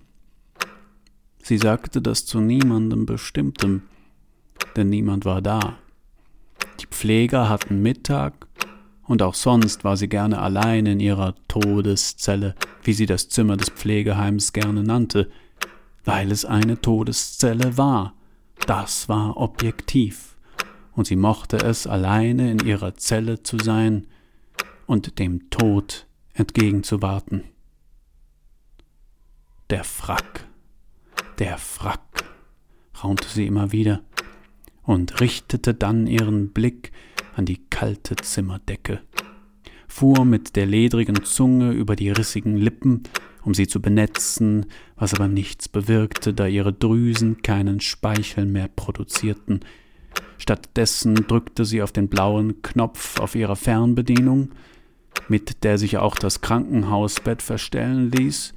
Sie 1.43 1.59
sagte 1.59 2.01
das 2.01 2.25
zu 2.25 2.39
niemandem 2.39 3.05
Bestimmtem, 3.05 3.83
denn 4.77 4.91
niemand 4.91 5.25
war 5.25 5.43
da. 5.43 5.79
Die 6.79 6.87
Pfleger 6.87 7.49
hatten 7.49 7.83
Mittag, 7.83 8.47
und 9.03 9.21
auch 9.21 9.35
sonst 9.35 9.83
war 9.83 9.97
sie 9.97 10.09
gerne 10.09 10.41
allein 10.41 10.87
in 10.87 11.01
ihrer 11.01 11.35
Todeszelle, 11.49 12.55
wie 12.85 12.93
sie 12.93 13.07
das 13.07 13.29
Zimmer 13.29 13.57
des 13.57 13.71
Pflegeheims 13.71 14.53
gerne 14.53 14.85
nannte, 14.85 15.29
weil 16.05 16.31
es 16.31 16.45
eine 16.45 16.81
Todeszelle 16.81 17.77
war. 17.77 18.15
Das 18.69 19.09
war 19.09 19.37
objektiv 19.37 20.38
und 20.99 21.07
sie 21.07 21.15
mochte 21.15 21.59
es, 21.59 21.87
alleine 21.87 22.51
in 22.51 22.59
ihrer 22.59 22.97
Zelle 22.97 23.45
zu 23.45 23.57
sein 23.57 24.09
und 24.87 25.21
dem 25.21 25.49
Tod 25.49 26.09
entgegenzuwarten. 26.35 27.45
Der 29.71 29.85
Frack, 29.85 30.49
der 31.39 31.57
Frack, 31.57 32.25
raunte 33.01 33.29
sie 33.29 33.47
immer 33.47 33.71
wieder 33.71 34.03
und 34.83 35.21
richtete 35.21 35.73
dann 35.73 36.09
ihren 36.09 36.53
Blick 36.53 36.91
an 37.37 37.45
die 37.45 37.61
kalte 37.71 38.17
Zimmerdecke, 38.17 39.01
fuhr 39.87 40.25
mit 40.25 40.57
der 40.57 40.67
ledrigen 40.67 41.23
Zunge 41.23 41.71
über 41.71 41.95
die 41.95 42.11
rissigen 42.11 42.57
Lippen, 42.57 43.05
um 43.45 43.55
sie 43.55 43.69
zu 43.69 43.81
benetzen, 43.81 44.67
was 44.97 45.15
aber 45.15 45.29
nichts 45.29 45.69
bewirkte, 45.69 46.35
da 46.35 46.49
ihre 46.49 46.73
Drüsen 46.73 47.41
keinen 47.43 47.81
Speichel 47.81 48.47
mehr 48.47 48.67
produzierten. 48.67 49.61
Stattdessen 50.39 51.15
drückte 51.15 51.65
sie 51.65 51.83
auf 51.83 51.93
den 51.93 52.09
blauen 52.09 52.63
Knopf 52.63 53.19
auf 53.21 53.35
ihrer 53.35 53.57
Fernbedienung, 53.57 54.51
mit 55.29 55.65
der 55.65 55.79
sich 55.79 55.99
auch 55.99 56.15
das 56.15 56.41
Krankenhausbett 56.41 57.43
verstellen 57.43 58.11
ließ, 58.11 58.55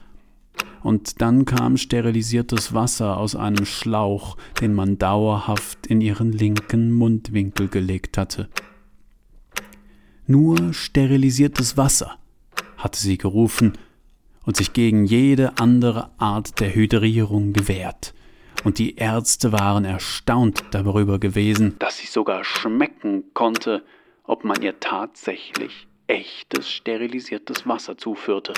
und 0.83 1.21
dann 1.21 1.45
kam 1.45 1.77
sterilisiertes 1.77 2.73
Wasser 2.73 3.17
aus 3.17 3.35
einem 3.35 3.65
Schlauch, 3.65 4.37
den 4.61 4.73
man 4.73 4.97
dauerhaft 4.97 5.87
in 5.87 6.01
ihren 6.01 6.31
linken 6.31 6.91
Mundwinkel 6.91 7.67
gelegt 7.67 8.17
hatte. 8.17 8.49
Nur 10.25 10.73
sterilisiertes 10.73 11.77
Wasser, 11.77 12.17
hatte 12.77 12.99
sie 12.99 13.17
gerufen 13.17 13.73
und 14.43 14.57
sich 14.57 14.73
gegen 14.73 15.05
jede 15.05 15.57
andere 15.59 16.09
Art 16.17 16.59
der 16.59 16.73
Hydrierung 16.73 17.53
gewehrt. 17.53 18.13
Und 18.63 18.77
die 18.77 18.95
Ärzte 18.95 19.51
waren 19.51 19.85
erstaunt 19.85 20.63
darüber 20.71 21.19
gewesen, 21.19 21.75
dass 21.79 21.97
sie 21.97 22.07
sogar 22.07 22.43
schmecken 22.43 23.33
konnte, 23.33 23.83
ob 24.23 24.43
man 24.43 24.61
ihr 24.61 24.79
tatsächlich 24.79 25.87
echtes 26.07 26.69
sterilisiertes 26.69 27.67
Wasser 27.67 27.97
zuführte. 27.97 28.53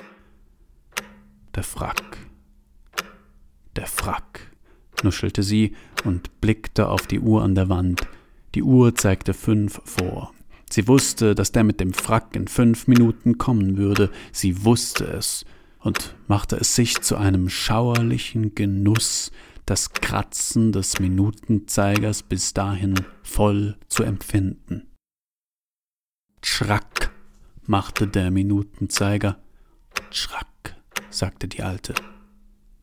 Der 1.56 1.64
Frack. 1.64 2.18
Der 3.76 3.86
Frack, 3.86 4.52
nuschelte 5.04 5.42
sie 5.42 5.76
und 6.04 6.42
blickte 6.42 6.90
auf 6.90 7.08
die 7.08 7.20
Uhr 7.20 7.44
an 7.44 7.56
der 7.56 7.70
Wand. 7.70 8.02
Die 8.56 8.64
Uhr 8.64 8.96
zeigte 8.96 9.34
fünf 9.34 9.82
vor. 9.86 10.34
Sie 10.70 10.88
wusste, 10.88 11.36
dass 11.36 11.52
der 11.52 11.64
mit 11.64 11.80
dem 11.80 11.94
Frack 11.94 12.36
in 12.36 12.48
fünf 12.48 12.88
Minuten 12.88 13.38
kommen 13.38 13.78
würde. 13.78 14.12
Sie 14.32 14.66
wusste 14.66 15.06
es 15.06 15.46
und 15.80 16.16
machte 16.28 16.56
es 16.56 16.76
sich 16.76 17.02
zu 17.02 17.16
einem 17.16 17.50
schauerlichen 17.50 18.56
Genuss, 18.56 19.32
das 19.66 19.94
Kratzen 19.94 20.72
des 20.72 21.00
Minutenzeigers 21.00 22.24
bis 22.24 22.54
dahin 22.54 22.96
voll 23.24 23.78
zu 23.88 24.04
empfinden. 24.04 24.88
Schrack 26.44 27.12
machte 27.66 28.08
der 28.08 28.32
Minutenzeiger. 28.32 29.42
Schrack 30.12 30.76
sagte 31.10 31.48
die 31.48 31.64
Alte. 31.64 31.94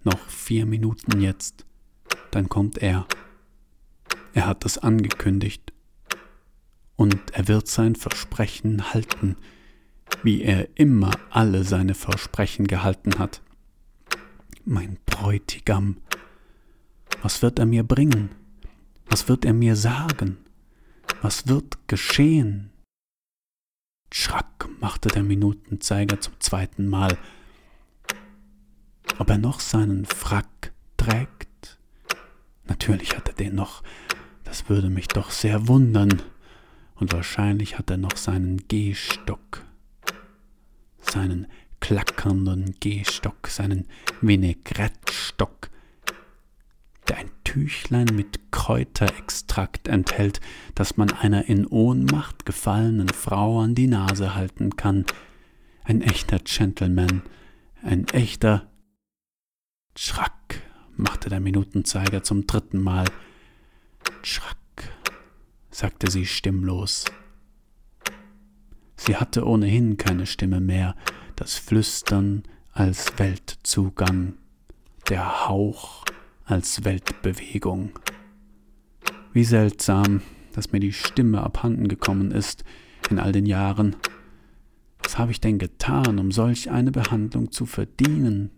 Noch 0.03 0.19
vier 0.29 0.65
Minuten 0.65 1.21
jetzt, 1.21 1.67
dann 2.31 2.49
kommt 2.49 2.79
er. 2.79 3.07
Er 4.33 4.47
hat 4.47 4.65
es 4.65 4.79
angekündigt. 4.79 5.73
Und 6.97 7.33
er 7.33 7.49
wird 7.49 7.69
sein 7.69 7.97
Versprechen 7.97 8.93
halten, 8.93 9.37
wie 10.23 10.43
er 10.43 10.69
immer 10.77 11.11
alle 11.31 11.65
seine 11.65 11.95
Versprechen 11.95 12.67
gehalten 12.67 13.19
hat. 13.19 13.43
Mein 14.65 14.99
Bräutigam, 15.07 15.97
was 17.23 17.43
wird 17.43 17.59
er 17.59 17.67
mir 17.67 17.83
bringen? 17.83 18.31
Was 19.07 19.29
wird 19.29 19.45
er 19.45 19.53
mir 19.53 19.77
sagen? 19.77 20.39
Was 21.23 21.49
wird 21.49 21.89
geschehen? 21.89 22.71
Schrack 24.12 24.69
machte 24.81 25.09
der 25.09 25.23
Minutenzeiger 25.23 26.21
zum 26.21 26.35
zweiten 26.41 26.89
Mal 26.89 27.17
ob 29.21 29.29
er 29.29 29.39
noch 29.39 29.61
seinen 29.61 30.07
Frack 30.07 30.73
trägt. 30.97 31.79
Natürlich 32.65 33.17
hat 33.17 33.29
er 33.29 33.35
den 33.35 33.55
noch, 33.55 33.83
das 34.45 34.69
würde 34.69 34.89
mich 34.89 35.09
doch 35.09 35.31
sehr 35.31 35.69
wundern. 35.69 36.23
Und 36.95 37.12
wahrscheinlich 37.12 37.79
hat 37.79 37.91
er 37.91 37.97
noch 37.97 38.17
seinen 38.17 38.69
Gehstock, 38.69 39.65
seinen 41.00 41.47
klackernden 41.81 42.77
Gehstock, 42.81 43.49
seinen 43.49 43.89
Vinaigrettestock, 44.21 45.70
ein 47.17 47.31
Tüchlein 47.45 48.07
mit 48.14 48.52
Kräuterextrakt 48.52 49.88
enthält, 49.88 50.40
das 50.75 50.97
man 50.97 51.11
einer 51.12 51.47
in 51.49 51.67
Ohnmacht 51.67 52.45
gefallenen 52.45 53.09
Frau 53.09 53.61
an 53.61 53.75
die 53.75 53.87
Nase 53.87 54.35
halten 54.35 54.77
kann. 54.77 55.07
Ein 55.85 56.03
echter 56.03 56.38
Gentleman, 56.38 57.23
ein 57.83 58.07
echter 58.09 58.70
Schrack, 59.96 60.62
machte 60.96 61.29
der 61.29 61.40
Minutenzeiger 61.40 62.23
zum 62.23 62.46
dritten 62.46 62.83
Mal. 62.83 63.07
Schrack, 64.23 64.57
sagte 65.70 66.11
sie 66.11 66.27
stimmlos. 66.27 67.07
Sie 68.96 69.16
hatte 69.16 69.46
ohnehin 69.46 69.96
keine 69.96 70.27
Stimme 70.27 70.61
mehr, 70.61 70.94
das 71.37 71.57
Flüstern 71.57 72.42
als 72.73 73.18
Weltzugang, 73.18 74.35
der 75.09 75.49
Hauch 75.49 76.05
als 76.51 76.85
Weltbewegung. 76.85 77.91
Wie 79.33 79.45
seltsam, 79.45 80.23
dass 80.53 80.73
mir 80.73 80.81
die 80.81 80.93
Stimme 80.93 81.43
abhanden 81.43 81.89
gekommen 81.89 82.33
ist 82.33 82.65
in 83.11 83.19
all 83.19 83.33
den 83.33 83.47
Jahren. 83.47 83.97
Was 85.03 85.19
habe 85.19 85.33
ich 85.33 85.41
denn 85.41 85.59
getan, 85.59 86.19
um 86.19 86.33
solch 86.33 86.71
eine 86.71 86.91
Behandlung 86.91 87.53
zu 87.53 87.67
verdienen? 87.67 88.51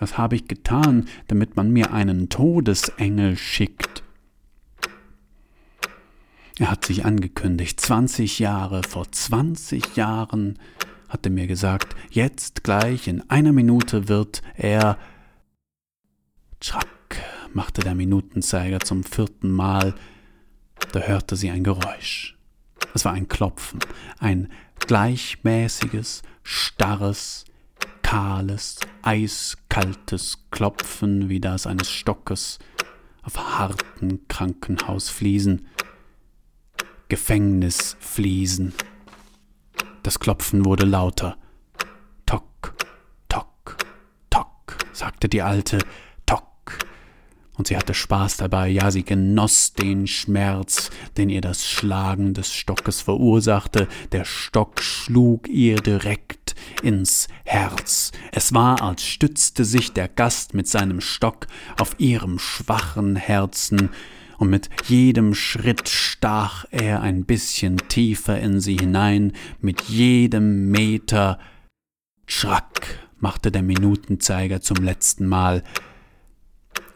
Was 0.00 0.16
habe 0.16 0.36
ich 0.36 0.48
getan, 0.48 1.06
damit 1.26 1.56
man 1.56 1.70
mir 1.70 1.92
einen 1.92 2.28
Todesengel 2.28 3.36
schickt? 3.36 4.02
Er 6.58 6.70
hat 6.70 6.86
sich 6.86 7.04
angekündigt, 7.04 7.78
20 7.78 8.38
Jahre, 8.38 8.82
vor 8.82 9.12
20 9.12 9.96
Jahren 9.96 10.58
hat 11.08 11.24
er 11.24 11.30
mir 11.30 11.46
gesagt, 11.46 11.94
jetzt 12.10 12.64
gleich 12.64 13.06
in 13.06 13.28
einer 13.30 13.52
Minute 13.52 14.08
wird 14.08 14.42
er. 14.56 14.98
Tschack, 16.60 16.97
machte 17.54 17.82
der 17.82 17.94
Minutenzeiger 17.94 18.80
zum 18.80 19.04
vierten 19.04 19.50
Mal, 19.50 19.94
da 20.92 21.00
hörte 21.00 21.36
sie 21.36 21.50
ein 21.50 21.64
Geräusch. 21.64 22.36
Es 22.94 23.04
war 23.04 23.12
ein 23.12 23.28
Klopfen, 23.28 23.80
ein 24.18 24.50
gleichmäßiges, 24.80 26.22
starres, 26.42 27.44
kahles, 28.02 28.78
eiskaltes 29.02 30.44
Klopfen 30.50 31.28
wie 31.28 31.40
das 31.40 31.66
eines 31.66 31.90
Stockes 31.90 32.58
auf 33.22 33.58
harten 33.58 34.26
Krankenhausfliesen, 34.28 35.66
Gefängnisfliesen. 37.08 38.72
Das 40.02 40.18
Klopfen 40.18 40.64
wurde 40.64 40.86
lauter. 40.86 41.36
Tock, 42.24 42.74
tock, 43.28 43.76
tock, 44.30 44.78
sagte 44.92 45.28
die 45.28 45.42
Alte, 45.42 45.78
und 47.58 47.66
sie 47.66 47.76
hatte 47.76 47.92
Spaß 47.92 48.38
dabei, 48.38 48.68
ja, 48.68 48.90
sie 48.90 49.02
genoss 49.02 49.72
den 49.72 50.06
Schmerz, 50.06 50.90
den 51.16 51.28
ihr 51.28 51.40
das 51.40 51.68
Schlagen 51.68 52.32
des 52.32 52.54
Stockes 52.54 53.00
verursachte. 53.02 53.88
Der 54.12 54.24
Stock 54.24 54.80
schlug 54.80 55.48
ihr 55.48 55.76
direkt 55.76 56.54
ins 56.82 57.26
Herz. 57.44 58.12
Es 58.32 58.54
war, 58.54 58.80
als 58.80 59.02
stützte 59.02 59.64
sich 59.64 59.92
der 59.92 60.08
Gast 60.08 60.54
mit 60.54 60.68
seinem 60.68 61.00
Stock 61.00 61.48
auf 61.78 61.96
ihrem 61.98 62.38
schwachen 62.38 63.16
Herzen, 63.16 63.90
und 64.38 64.50
mit 64.50 64.70
jedem 64.86 65.34
Schritt 65.34 65.88
stach 65.88 66.64
er 66.70 67.02
ein 67.02 67.24
bisschen 67.24 67.76
tiefer 67.88 68.38
in 68.38 68.60
sie 68.60 68.76
hinein, 68.76 69.32
mit 69.60 69.82
jedem 69.82 70.70
Meter. 70.70 71.40
Schrack 72.24 73.00
machte 73.18 73.50
der 73.50 73.62
Minutenzeiger 73.62 74.60
zum 74.60 74.76
letzten 74.76 75.26
Mal, 75.26 75.64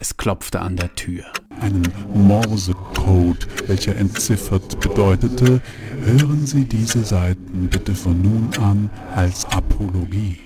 es 0.02 0.16
klopfte 0.16 0.60
an 0.60 0.74
der 0.74 0.92
Tür. 0.96 1.22
Einen 1.60 1.86
Morsecode, 2.12 3.46
welcher 3.68 3.94
entziffert 3.94 4.80
bedeutete, 4.80 5.60
hören 6.04 6.44
Sie 6.44 6.64
diese 6.64 7.04
Seiten 7.04 7.68
bitte 7.70 7.94
von 7.94 8.20
nun 8.20 8.50
an 8.60 8.90
als 9.14 9.44
Apologie. 9.44 10.40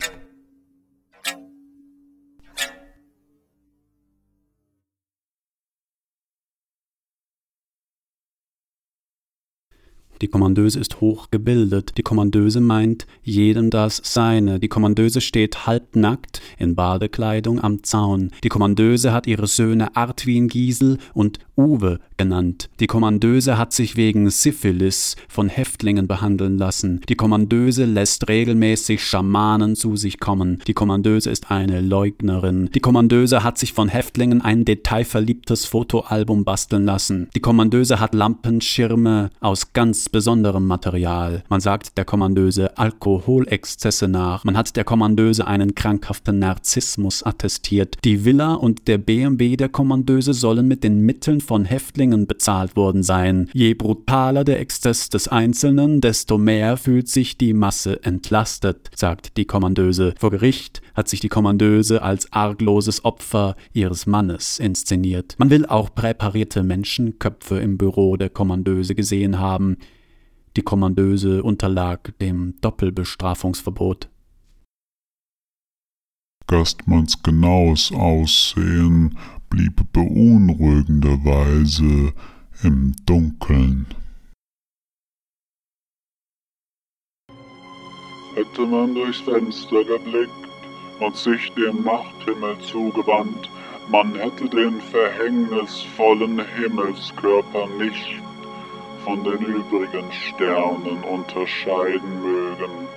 Die 10.22 10.28
Kommandöse 10.28 10.80
ist 10.80 11.00
hochgebildet. 11.00 11.98
Die 11.98 12.02
Kommandöse 12.02 12.60
meint 12.60 13.06
jedem 13.22 13.70
das 13.70 14.00
Seine. 14.04 14.58
Die 14.58 14.68
Kommandöse 14.68 15.20
steht 15.20 15.66
halbnackt 15.66 16.40
in 16.58 16.74
Badekleidung 16.74 17.62
am 17.62 17.82
Zaun. 17.82 18.30
Die 18.42 18.48
Kommandöse 18.48 19.12
hat 19.12 19.26
ihre 19.26 19.46
Söhne 19.46 19.94
Artwin 19.96 20.48
Giesel 20.48 20.98
und 21.12 21.38
Uwe 21.56 22.00
genannt. 22.16 22.68
Die 22.80 22.86
Kommandöse 22.86 23.56
hat 23.58 23.72
sich 23.72 23.96
wegen 23.96 24.28
Syphilis 24.30 25.16
von 25.28 25.48
Häftlingen 25.48 26.06
behandeln 26.06 26.58
lassen. 26.58 27.00
Die 27.08 27.14
Kommandöse 27.14 27.84
lässt 27.84 28.28
regelmäßig 28.28 29.04
Schamanen 29.04 29.74
zu 29.74 29.96
sich 29.96 30.20
kommen. 30.20 30.60
Die 30.66 30.74
Kommandöse 30.74 31.30
ist 31.30 31.50
eine 31.50 31.80
Leugnerin. 31.80 32.70
Die 32.74 32.80
Kommandöse 32.80 33.42
hat 33.42 33.58
sich 33.58 33.72
von 33.72 33.88
Häftlingen 33.88 34.42
ein 34.42 34.64
detailverliebtes 34.64 35.66
Fotoalbum 35.66 36.44
basteln 36.44 36.84
lassen. 36.84 37.28
Die 37.34 37.40
Kommandöse 37.40 38.00
hat 38.00 38.14
Lampenschirme 38.14 39.30
aus 39.40 39.72
ganz 39.72 40.05
besonderem 40.08 40.66
Material. 40.66 41.42
Man 41.48 41.60
sagt 41.60 41.96
der 41.98 42.04
Kommandöse 42.04 42.76
Alkoholexzesse 42.78 44.08
nach. 44.08 44.44
Man 44.44 44.56
hat 44.56 44.76
der 44.76 44.84
Kommandöse 44.84 45.46
einen 45.46 45.74
krankhaften 45.74 46.38
Narzissmus 46.38 47.22
attestiert. 47.24 47.96
Die 48.04 48.24
Villa 48.24 48.54
und 48.54 48.88
der 48.88 48.98
BMW 48.98 49.56
der 49.56 49.68
Kommandöse 49.68 50.34
sollen 50.34 50.68
mit 50.68 50.84
den 50.84 51.00
Mitteln 51.00 51.40
von 51.40 51.64
Häftlingen 51.64 52.26
bezahlt 52.26 52.76
worden 52.76 53.02
sein. 53.02 53.48
Je 53.52 53.74
brutaler 53.74 54.44
der 54.44 54.60
Exzess 54.60 55.08
des 55.08 55.28
Einzelnen, 55.28 56.00
desto 56.00 56.38
mehr 56.38 56.76
fühlt 56.76 57.08
sich 57.08 57.38
die 57.38 57.52
Masse 57.52 58.02
entlastet, 58.02 58.90
sagt 58.94 59.36
die 59.36 59.44
Kommandöse. 59.44 60.14
Vor 60.18 60.30
Gericht 60.30 60.82
hat 60.94 61.08
sich 61.08 61.20
die 61.20 61.28
Kommandöse 61.28 62.02
als 62.02 62.32
argloses 62.32 63.04
Opfer 63.04 63.56
ihres 63.72 64.06
Mannes 64.06 64.58
inszeniert. 64.58 65.34
Man 65.38 65.50
will 65.50 65.66
auch 65.66 65.94
präparierte 65.94 66.62
Menschenköpfe 66.62 67.58
im 67.58 67.78
Büro 67.78 68.16
der 68.16 68.30
Kommandöse 68.30 68.94
gesehen 68.94 69.38
haben. 69.38 69.76
Die 70.56 70.62
Kommandöse 70.62 71.42
unterlag 71.42 72.16
dem 72.18 72.54
Doppelbestrafungsverbot. 72.62 74.08
Gastmanns 76.46 77.22
genaues 77.22 77.92
Aussehen 77.92 79.18
blieb 79.50 79.92
beunruhigenderweise 79.92 82.14
im 82.62 82.96
Dunkeln. 83.04 83.84
Hätte 88.34 88.66
man 88.66 88.94
durchs 88.94 89.20
Fenster 89.20 89.84
geblickt 89.84 90.30
und 91.00 91.14
sich 91.16 91.52
dem 91.52 91.84
Nachthimmel 91.84 92.58
zugewandt, 92.60 93.50
man 93.90 94.14
hätte 94.14 94.48
den 94.48 94.80
verhängnisvollen 94.80 96.40
Himmelskörper 96.56 97.66
nicht 97.78 98.25
von 99.06 99.22
den 99.22 99.38
übrigen 99.38 100.10
Sternen 100.10 101.04
unterscheiden 101.04 102.22
mögen. 102.22 102.88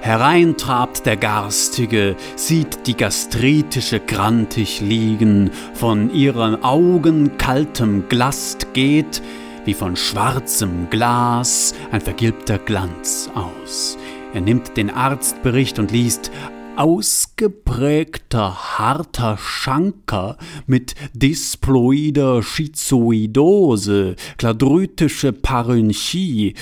Hereintrabt 0.00 1.06
der 1.06 1.16
Garstige, 1.16 2.16
sieht 2.34 2.88
die 2.88 2.96
gastritische 2.96 4.00
grantig 4.00 4.80
liegen, 4.80 5.52
von 5.74 6.12
ihren 6.12 6.64
Augen 6.64 7.38
kaltem 7.38 8.08
Glast 8.08 8.74
geht, 8.74 9.22
wie 9.64 9.74
von 9.74 9.94
schwarzem 9.94 10.90
Glas 10.90 11.72
ein 11.92 12.00
vergilbter 12.00 12.58
Glanz 12.58 13.30
aus. 13.36 13.96
Er 14.34 14.40
nimmt 14.40 14.76
den 14.76 14.90
Arztbericht 14.90 15.78
und 15.78 15.92
liest 15.92 16.32
ausgeprägter 16.78 18.78
harter 18.78 19.36
Schanker 19.36 20.38
mit 20.66 20.94
disploider 21.12 22.42
Schizoidose, 22.42 24.14
kladrytische 24.36 25.32
Parynchie, 25.32 26.54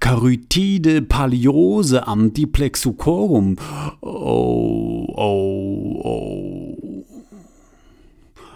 Karytide 0.00 1.02
Paliose 1.02 2.06
am 2.06 2.32
Diplexucorum. 2.32 3.56
Oh, 4.00 5.06
oh, 5.14 6.00
oh. 6.02 7.04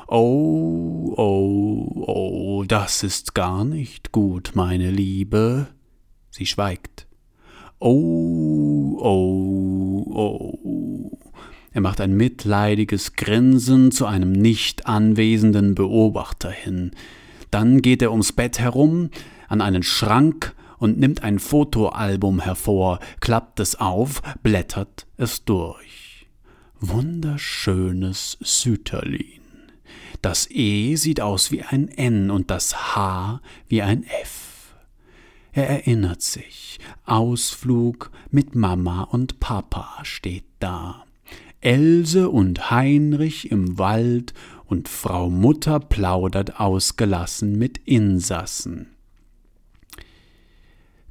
Oh, 0.08 1.14
oh, 1.16 2.04
oh, 2.06 2.64
das 2.66 3.02
ist 3.02 3.34
gar 3.34 3.64
nicht 3.64 4.12
gut, 4.12 4.52
meine 4.54 4.90
Liebe. 4.90 5.68
Sie 6.30 6.46
schweigt. 6.46 7.06
Oh, 7.84 8.96
oh, 9.00 10.06
oh. 10.14 11.18
Er 11.72 11.80
macht 11.80 12.00
ein 12.00 12.16
mitleidiges 12.16 13.14
Grinsen 13.14 13.90
zu 13.90 14.06
einem 14.06 14.30
nicht 14.30 14.86
anwesenden 14.86 15.74
Beobachter 15.74 16.52
hin. 16.52 16.92
Dann 17.50 17.82
geht 17.82 18.00
er 18.00 18.12
ums 18.12 18.30
Bett 18.30 18.60
herum, 18.60 19.10
an 19.48 19.60
einen 19.60 19.82
Schrank 19.82 20.54
und 20.78 21.00
nimmt 21.00 21.24
ein 21.24 21.40
Fotoalbum 21.40 22.38
hervor, 22.38 23.00
klappt 23.18 23.58
es 23.58 23.74
auf, 23.74 24.22
blättert 24.44 25.08
es 25.16 25.44
durch. 25.44 26.28
Wunderschönes 26.78 28.38
Süterlin. 28.40 29.40
Das 30.20 30.48
E 30.52 30.94
sieht 30.94 31.20
aus 31.20 31.50
wie 31.50 31.62
ein 31.62 31.88
N 31.88 32.30
und 32.30 32.48
das 32.52 32.94
H 32.94 33.40
wie 33.66 33.82
ein 33.82 34.04
F. 34.04 34.41
Er 35.52 35.68
erinnert 35.68 36.22
sich. 36.22 36.80
Ausflug 37.04 38.10
mit 38.30 38.54
Mama 38.54 39.02
und 39.02 39.38
Papa 39.38 39.98
steht 40.02 40.46
da. 40.58 41.04
Else 41.60 42.28
und 42.30 42.70
Heinrich 42.70 43.50
im 43.50 43.78
Wald 43.78 44.32
und 44.64 44.88
Frau 44.88 45.28
Mutter 45.28 45.78
plaudert 45.78 46.58
ausgelassen 46.58 47.58
mit 47.58 47.78
Insassen. 47.84 48.88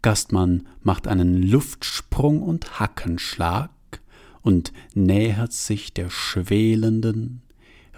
Gastmann 0.02 0.68
macht 0.82 1.08
einen 1.08 1.44
Luftsprung 1.44 2.42
und 2.42 2.80
Hackenschlag 2.80 3.70
und 4.42 4.74
nähert 4.96 5.54
sich 5.54 5.94
der 5.94 6.10
Schwelenden, 6.10 7.44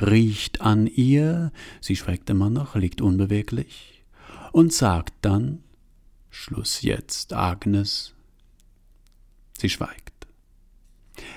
riecht 0.01 0.59
an 0.59 0.87
ihr, 0.87 1.53
sie 1.79 1.95
schreckt 1.95 2.29
immer 2.29 2.49
noch, 2.49 2.75
liegt 2.75 3.01
unbeweglich, 3.01 4.03
und 4.51 4.73
sagt 4.73 5.13
dann 5.21 5.63
Schluss 6.33 6.81
jetzt, 6.81 7.31
Agnes. 7.31 8.15
Sie 9.55 9.69
schweigt. 9.69 10.27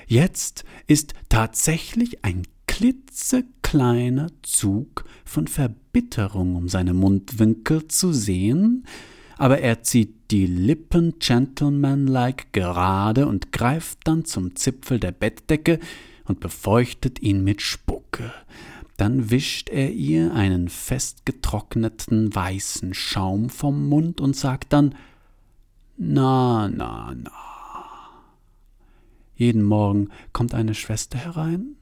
Jetzt 0.07 0.65
ist 0.87 1.13
tatsächlich 1.29 2.25
ein 2.25 2.45
klitzekleiner 2.67 4.31
Zug 4.41 5.05
von 5.27 5.49
Verbitterung 5.49 6.57
um 6.57 6.71
seine 6.71 6.95
Mundwinkel 6.95 7.89
zu 7.89 8.15
sehen, 8.15 8.87
aber 9.37 9.59
er 9.59 9.83
zieht 9.83 10.31
die 10.31 10.47
Lippen 10.47 11.19
gentlemanlike 11.19 12.47
gerade 12.53 13.27
und 13.27 13.53
greift 13.53 13.99
dann 14.05 14.25
zum 14.25 14.57
Zipfel 14.57 14.99
der 14.99 15.13
Bettdecke 15.13 15.79
und 16.25 16.41
befeuchtet 16.41 17.21
ihn 17.21 17.45
mit 17.45 17.61
Spucke. 17.61 18.33
Dann 18.97 19.31
wischt 19.31 19.69
er 19.69 19.93
ihr 19.93 20.33
einen 20.33 20.69
festgetrockneten 20.69 22.35
weißen 22.35 22.95
Schaum 22.95 23.51
vom 23.51 23.89
Mund 23.89 24.21
und 24.21 24.35
sagt 24.35 24.73
dann 24.73 24.95
Na, 25.97 26.69
na, 26.69 27.15
na. 27.15 27.31
Jeden 29.35 29.63
Morgen 29.63 30.09
kommt 30.33 30.55
eine 30.55 30.75
Schwester 30.75 31.19
herein, 31.19 31.77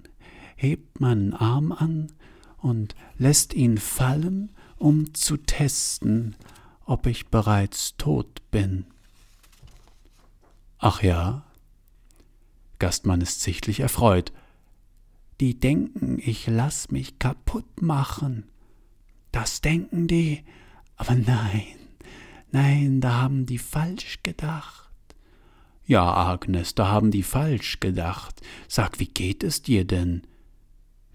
hebt 0.56 1.00
meinen 1.00 1.34
Arm 1.34 1.70
an 1.70 2.10
und 2.58 2.96
lässt 3.16 3.54
ihn 3.54 3.78
fallen, 3.78 4.50
um 4.76 5.14
zu 5.14 5.36
testen, 5.36 6.34
ob 6.84 7.06
ich 7.06 7.28
bereits 7.28 7.96
tot 7.96 8.42
bin. 8.50 8.86
Ach 10.78 11.02
ja? 11.02 11.44
Gastmann 12.80 13.20
ist 13.20 13.40
sichtlich 13.40 13.80
erfreut 13.80 14.32
die 15.40 15.58
denken, 15.58 16.18
ich 16.20 16.46
lass 16.46 16.90
mich 16.90 17.18
kaputt 17.18 17.82
machen. 17.82 18.44
Das 19.32 19.60
denken 19.60 20.06
die, 20.06 20.44
aber 20.96 21.14
nein, 21.14 21.76
nein, 22.52 23.00
da 23.00 23.22
haben 23.22 23.46
die 23.46 23.58
falsch 23.58 24.20
gedacht. 24.22 24.90
Ja, 25.86 26.14
Agnes, 26.14 26.74
da 26.74 26.88
haben 26.88 27.10
die 27.10 27.22
falsch 27.22 27.80
gedacht. 27.80 28.40
Sag, 28.68 29.00
wie 29.00 29.06
geht 29.06 29.44
es 29.44 29.60
dir 29.60 29.84
denn? 29.84 30.22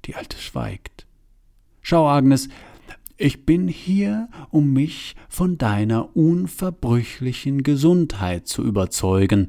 Die 0.06 0.16
Alte 0.16 0.38
schweigt. 0.38 1.08
Schau, 1.82 2.08
Agnes, 2.08 2.50
ich 3.18 3.46
bin 3.46 3.68
hier, 3.68 4.30
um 4.50 4.72
mich 4.74 5.16
von 5.28 5.58
deiner 5.58 6.16
unverbrüchlichen 6.16 7.64
Gesundheit 7.64 8.48
zu 8.48 8.64
überzeugen. 8.64 9.48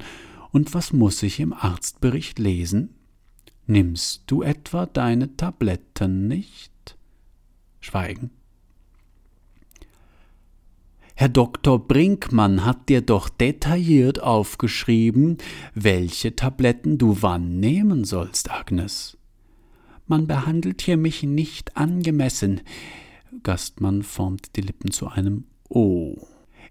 Und 0.51 0.73
was 0.73 0.91
muss 0.91 1.21
ich 1.23 1.39
im 1.39 1.53
Arztbericht 1.53 2.39
lesen? 2.39 2.95
Nimmst 3.71 4.23
du 4.27 4.43
etwa 4.43 4.85
deine 4.85 5.37
Tabletten 5.37 6.27
nicht? 6.27 6.97
Schweigen. 7.79 8.29
Herr 11.15 11.29
Dr. 11.29 11.79
Brinkmann 11.79 12.65
hat 12.65 12.89
dir 12.89 12.99
doch 12.99 13.29
detailliert 13.29 14.21
aufgeschrieben, 14.21 15.37
welche 15.73 16.35
Tabletten 16.35 16.97
du 16.97 17.21
wann 17.21 17.61
nehmen 17.61 18.03
sollst, 18.03 18.51
Agnes. 18.51 19.17
Man 20.05 20.27
behandelt 20.27 20.81
hier 20.81 20.97
mich 20.97 21.23
nicht 21.23 21.77
angemessen. 21.77 22.59
Gastmann 23.41 24.03
formt 24.03 24.57
die 24.57 24.61
Lippen 24.63 24.91
zu 24.91 25.07
einem 25.07 25.45
Oh. 25.69 26.17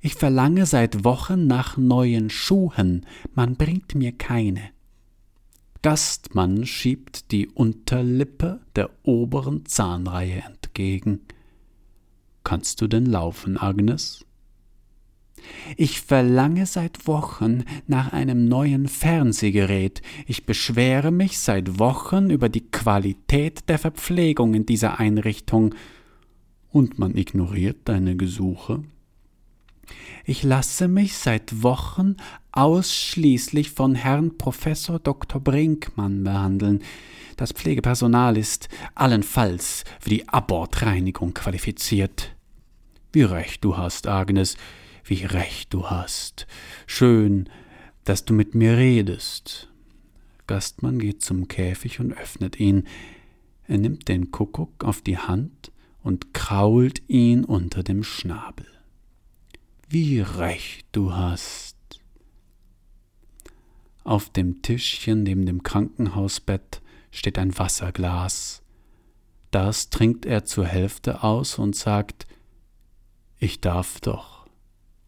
Ich 0.03 0.17
verlange 0.17 0.67
seit 0.67 1.03
Wochen 1.03 1.47
nach 1.47 1.79
neuen 1.79 2.29
Schuhen, 2.29 3.07
man 3.35 3.57
bringt 3.57 3.95
mir 3.95 4.13
keine. 4.13 4.61
Gastmann 5.83 6.67
schiebt 6.67 7.33
die 7.33 7.49
Unterlippe 7.49 8.61
der 8.77 8.91
oberen 9.03 9.65
Zahnreihe 9.65 10.43
entgegen. 10.47 11.21
Kannst 12.45 12.81
du 12.81 12.87
denn 12.87 13.07
laufen, 13.07 13.57
Agnes? 13.57 14.27
Ich 15.79 16.03
verlange 16.03 16.67
seit 16.67 17.07
Wochen 17.07 17.65
nach 17.87 18.13
einem 18.13 18.47
neuen 18.47 18.89
Fernsehgerät. 18.89 20.03
Ich 20.27 20.45
beschwere 20.45 21.11
mich 21.11 21.39
seit 21.39 21.79
Wochen 21.79 22.29
über 22.29 22.51
die 22.51 22.71
Qualität 22.71 23.69
der 23.69 23.79
Verpflegung 23.79 24.53
in 24.53 24.67
dieser 24.67 25.01
Einrichtung. 25.01 25.75
Und 26.71 26.99
man 26.99 27.17
ignoriert 27.17 27.79
deine 27.87 28.17
Gesuche? 28.17 28.85
Ich 30.25 30.43
lasse 30.43 30.89
mich 30.89 31.17
seit 31.17 31.63
Wochen 31.63 32.17
ausschließlich 32.53 33.71
von 33.71 33.95
Herrn 33.95 34.37
Professor 34.37 34.99
Dr. 34.99 35.41
Brinkmann 35.41 36.25
behandeln. 36.25 36.83
Das 37.37 37.53
Pflegepersonal 37.53 38.37
ist 38.37 38.69
allenfalls 38.95 39.85
für 40.01 40.11
die 40.11 40.29
Abortreinigung 40.29 41.35
qualifiziert. 41.35 42.35
Wie 43.13 43.23
recht 43.23 43.65
du 43.65 43.77
hast, 43.77 44.07
Agnes, 44.07 44.57
wie 45.05 45.25
recht 45.25 45.73
du 45.73 45.91
hast. 45.91 46.47
Schön, 46.87 47.49
dass 48.05 48.25
du 48.25 48.35
mit 48.35 48.55
mir 48.55 48.77
redest. 48.77 49.69
Gastmann 50.47 50.99
geht 50.99 51.23
zum 51.23 51.49
Käfig 51.49 52.01
und 52.01 52.13
öffnet 52.13 52.59
ihn. 52.59 52.85
Er 53.67 53.79
nimmt 53.79 54.09
den 54.09 54.31
Kuckuck 54.31 54.85
auf 54.85 55.01
die 55.01 55.19
Hand 55.19 55.73
und 56.03 56.35
krault 56.35 57.03
ihn 57.09 57.45
unter 57.45 57.83
dem 57.83 58.03
Schnabel. 58.03 58.67
Wie 59.89 60.21
recht 60.21 60.87
du 60.93 61.15
hast. 61.15 61.70
Auf 64.11 64.29
dem 64.29 64.61
Tischchen 64.61 65.23
neben 65.23 65.47
dem 65.47 65.63
Krankenhausbett 65.63 66.83
steht 67.13 67.39
ein 67.39 67.57
Wasserglas. 67.57 68.61
Das 69.53 69.89
trinkt 69.89 70.27
er 70.27 70.45
zur 70.45 70.67
Hälfte 70.67 71.23
aus 71.23 71.61
und 71.61 71.77
sagt 71.77 72.27
Ich 73.39 73.61
darf 73.61 74.01
doch. 74.01 74.49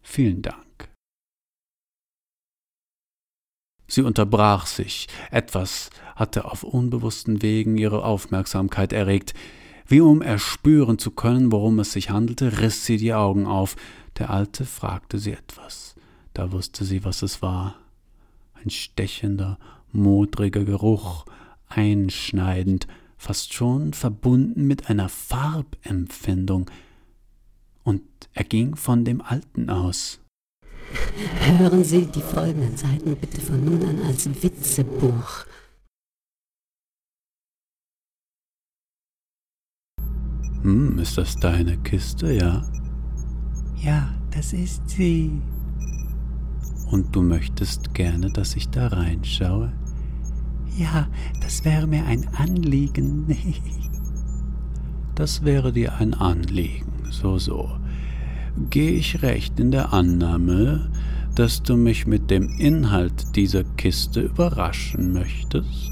Vielen 0.01 0.41
Dank. 0.41 0.89
Sie 3.89 4.03
unterbrach 4.03 4.67
sich. 4.67 5.09
Etwas 5.31 5.89
hatte 6.15 6.45
auf 6.45 6.63
unbewussten 6.63 7.41
Wegen 7.41 7.77
ihre 7.77 8.05
Aufmerksamkeit 8.05 8.93
erregt. 8.93 9.33
Wie 9.85 9.99
um 9.99 10.21
erspüren 10.21 10.97
zu 10.97 11.11
können, 11.11 11.51
worum 11.51 11.79
es 11.79 11.91
sich 11.91 12.09
handelte, 12.09 12.61
riss 12.61 12.85
sie 12.85 12.95
die 12.95 13.13
Augen 13.13 13.47
auf. 13.47 13.75
Der 14.17 14.29
Alte 14.29 14.63
fragte 14.63 15.19
sie 15.19 15.33
etwas. 15.33 15.95
Da 16.33 16.53
wusste 16.53 16.85
sie, 16.85 17.03
was 17.03 17.21
es 17.21 17.41
war. 17.41 17.82
Ein 18.63 18.69
stechender, 18.69 19.59
modriger 19.91 20.63
Geruch, 20.63 21.25
einschneidend, 21.67 22.87
fast 23.17 23.53
schon 23.53 23.93
verbunden 23.93 24.67
mit 24.67 24.89
einer 24.89 25.09
Farbempfindung. 25.09 26.69
Und 27.83 28.03
er 28.33 28.43
ging 28.45 28.75
von 28.75 29.03
dem 29.03 29.21
Alten 29.21 29.69
aus. 29.69 30.19
Hören 31.41 31.83
Sie 31.83 32.05
die 32.05 32.21
folgenden 32.21 32.77
Seiten 32.77 33.15
bitte 33.15 33.41
von 33.41 33.63
nun 33.65 33.83
an 33.83 34.01
als 34.03 34.29
Witzebuch. 34.41 35.45
Hm, 40.61 40.97
ist 40.99 41.17
das 41.17 41.35
deine 41.35 41.77
Kiste, 41.79 42.31
ja? 42.31 42.63
Ja, 43.75 44.13
das 44.31 44.53
ist 44.53 44.89
sie. 44.89 45.41
Und 46.93 47.15
du 47.15 47.23
möchtest 47.23 47.95
gerne, 47.95 48.29
dass 48.29 48.55
ich 48.55 48.69
da 48.69 48.85
reinschaue? 48.85 49.73
Ja, 50.77 51.07
das 51.41 51.65
wäre 51.65 51.87
mir 51.87 52.05
ein 52.05 52.27
Anliegen. 52.37 53.35
das 55.15 55.43
wäre 55.43 55.73
dir 55.73 55.95
ein 55.95 56.13
Anliegen, 56.13 57.07
so, 57.09 57.39
so. 57.39 57.71
Gehe 58.69 58.91
ich 58.91 59.23
recht 59.23 59.59
in 59.59 59.71
der 59.71 59.91
Annahme, 59.91 60.91
dass 61.33 61.63
du 61.63 61.77
mich 61.77 62.05
mit 62.05 62.29
dem 62.29 62.47
Inhalt 62.59 63.35
dieser 63.35 63.63
Kiste 63.63 64.21
überraschen 64.21 65.13
möchtest? 65.13 65.89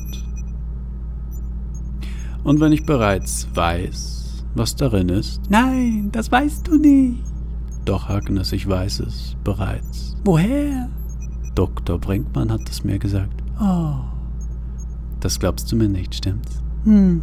Und 2.44 2.60
wenn 2.60 2.74
ich 2.74 2.86
bereits 2.86 3.48
weiß, 3.56 4.46
was 4.54 4.76
darin 4.76 5.10
ist? 5.10 5.42
Nein, 5.50 6.10
das 6.12 6.32
weißt 6.32 6.68
du 6.68 6.78
nicht. 6.78 7.31
Doch, 7.86 8.10
Agnes, 8.10 8.52
ich 8.52 8.68
weiß 8.68 9.00
es 9.02 9.36
bereits. 9.44 10.16
Woher? 10.24 10.90
Dr. 11.56 12.00
Brinkmann 12.00 12.52
hat 12.52 12.70
es 12.70 12.84
mir 12.84 13.00
gesagt. 13.00 13.42
Oh. 13.60 13.96
Das 15.20 15.40
glaubst 15.40 15.72
du 15.72 15.76
mir 15.76 15.90
nicht, 15.90 16.16
stimmt's? 16.16 16.62
Hm. 16.84 17.22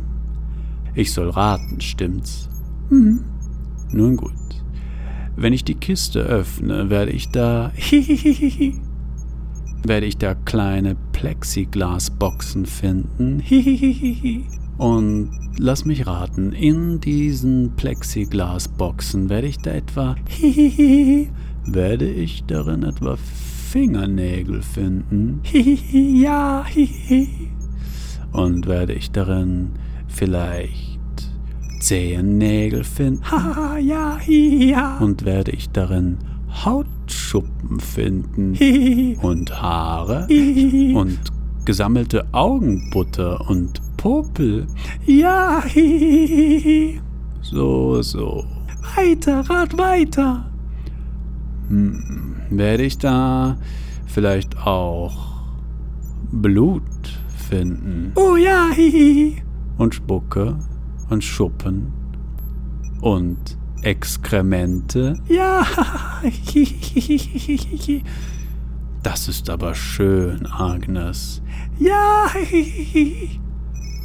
Ich 0.95 1.13
soll 1.13 1.31
raten, 1.31 1.81
stimmt's? 1.81 2.49
Hm. 2.89 3.25
Nun 3.93 4.17
gut. 4.17 4.33
Wenn 5.37 5.53
ich 5.53 5.65
die 5.65 5.77
Kiste 5.77 6.21
öffne, 6.21 6.91
werde 6.91 7.13
ich 7.13 7.31
da. 7.31 7.73
werde 9.85 10.07
ich 10.07 10.19
da 10.19 10.35
kleine 10.35 10.97
Plexiglasboxen 11.13 12.67
finden. 12.67 13.41
Und 14.79 15.31
lass 15.59 15.85
mich 15.85 16.07
raten, 16.07 16.53
in 16.53 17.01
diesen 17.01 17.73
Plexiglasboxen 17.75 19.29
werde 19.29 19.49
ich 19.49 19.59
da 19.59 19.73
etwa. 19.73 20.15
werde 21.67 22.09
ich 22.09 22.45
darin 22.45 22.85
etwa 22.85 23.17
Fingernägel 23.17 24.63
finden? 24.63 25.41
ja. 25.93 26.65
Und 28.33 28.67
werde 28.67 28.93
ich 28.93 29.11
darin 29.11 29.71
vielleicht 30.07 31.01
Zehennägel 31.81 32.85
finden? 32.85 33.23
ja, 33.81 34.19
ja. 34.27 34.99
Und 34.99 35.25
werde 35.25 35.51
ich 35.51 35.71
darin 35.71 36.19
Hautschuppen 36.65 37.81
finden? 37.81 39.17
und 39.23 39.61
Haare? 39.61 40.29
und 40.95 41.19
gesammelte 41.65 42.27
Augenbutter 42.33 43.51
und 43.51 43.83
Popel. 43.99 44.67
Ja. 45.05 45.63
so, 47.43 48.01
so. 48.01 48.47
Weiter, 48.97 49.41
rat 49.51 49.77
weiter. 49.77 50.51
Hm, 51.69 52.37
werde 52.49 52.85
ich 52.85 52.97
da 52.97 53.59
vielleicht 54.07 54.57
auch 54.67 55.43
Blut 56.33 56.83
finden? 57.49 58.13
Oh 58.15 58.37
ja. 58.37 58.71
und 59.77 59.95
Spucke 59.95 60.59
und 61.11 61.23
Schuppen 61.23 61.93
und 63.03 63.59
Exkremente? 63.83 65.19
Ja. 65.29 65.67
Das 69.03 69.29
ist 69.29 69.49
aber 69.51 69.75
schön, 69.75 70.47
Agnes. 70.47 71.43
Ja. 71.79 72.27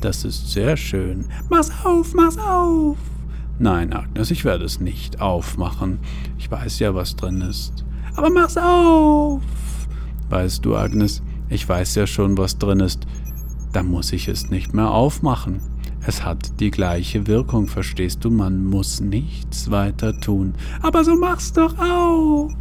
Das 0.03 0.25
ist 0.25 0.51
sehr 0.51 0.75
schön. 0.75 1.23
Mach's 1.49 1.71
auf, 1.85 2.13
mach's 2.13 2.37
auf. 2.37 2.97
Nein, 3.57 3.93
Agnes, 3.93 4.31
ich 4.31 4.43
werde 4.43 4.65
es 4.65 4.81
nicht 4.81 5.21
aufmachen. 5.21 5.99
Ich 6.37 6.51
weiß 6.51 6.79
ja, 6.79 6.93
was 6.93 7.15
drin 7.15 7.39
ist. 7.39 7.85
Aber 8.17 8.29
mach's 8.29 8.57
auf. 8.57 9.41
Weißt 10.29 10.65
du, 10.65 10.75
Agnes, 10.75 11.23
ich 11.47 11.69
weiß 11.69 11.95
ja 11.95 12.05
schon, 12.05 12.37
was 12.37 12.57
drin 12.57 12.81
ist. 12.81 13.07
Da 13.71 13.81
muss 13.81 14.11
ich 14.11 14.27
es 14.27 14.49
nicht 14.49 14.73
mehr 14.73 14.91
aufmachen. 14.91 15.61
Es 16.05 16.25
hat 16.25 16.59
die 16.59 16.69
gleiche 16.69 17.25
Wirkung, 17.25 17.67
verstehst 17.67 18.25
du? 18.25 18.29
Man 18.29 18.65
muss 18.65 18.99
nichts 18.99 19.71
weiter 19.71 20.19
tun. 20.19 20.53
Aber 20.81 21.05
so 21.05 21.15
mach's 21.15 21.53
doch 21.53 21.79
auf. 21.79 22.51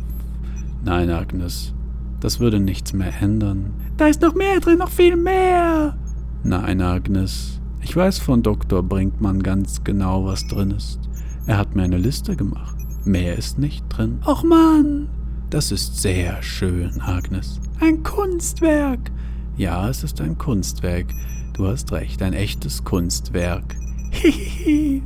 Nein, 0.85 1.11
Agnes, 1.11 1.75
das 2.21 2.39
würde 2.39 2.61
nichts 2.61 2.93
mehr 2.93 3.13
ändern. 3.21 3.75
Da 3.97 4.07
ist 4.07 4.23
noch 4.23 4.37
mehr 4.37 4.61
drin, 4.61 4.79
noch 4.79 4.91
viel 4.91 5.17
mehr. 5.17 5.97
Nein, 6.45 6.81
Agnes, 6.81 7.61
ich 7.81 7.95
weiß 7.95 8.19
von 8.19 8.43
Dr. 8.43 8.83
Brinkmann 8.83 9.45
ganz 9.45 9.85
genau, 9.85 10.25
was 10.25 10.45
drin 10.49 10.73
ist. 10.73 10.99
Er 11.47 11.57
hat 11.57 11.77
mir 11.77 11.85
eine 11.85 11.99
Liste 11.99 12.35
gemacht. 12.35 12.77
Mehr 13.05 13.37
ist 13.37 13.59
nicht 13.59 13.85
drin. 13.89 14.21
Och 14.27 14.43
Mann! 14.43 15.09
Das 15.51 15.71
ist 15.71 16.03
sehr 16.03 16.43
schön, 16.43 17.01
Agnes. 17.01 17.61
Ein 17.79 18.03
Kunstwerk. 18.03 19.13
Ja, 19.57 19.89
es 19.89 20.03
ist 20.03 20.21
ein 20.21 20.37
Kunstwerk. 20.37 21.15
Du 21.53 21.69
hast 21.69 21.93
recht, 21.93 22.23
ein 22.23 22.33
echtes 22.33 22.83
Kunstwerk. 22.83 23.77
Hihihi. 24.11 25.03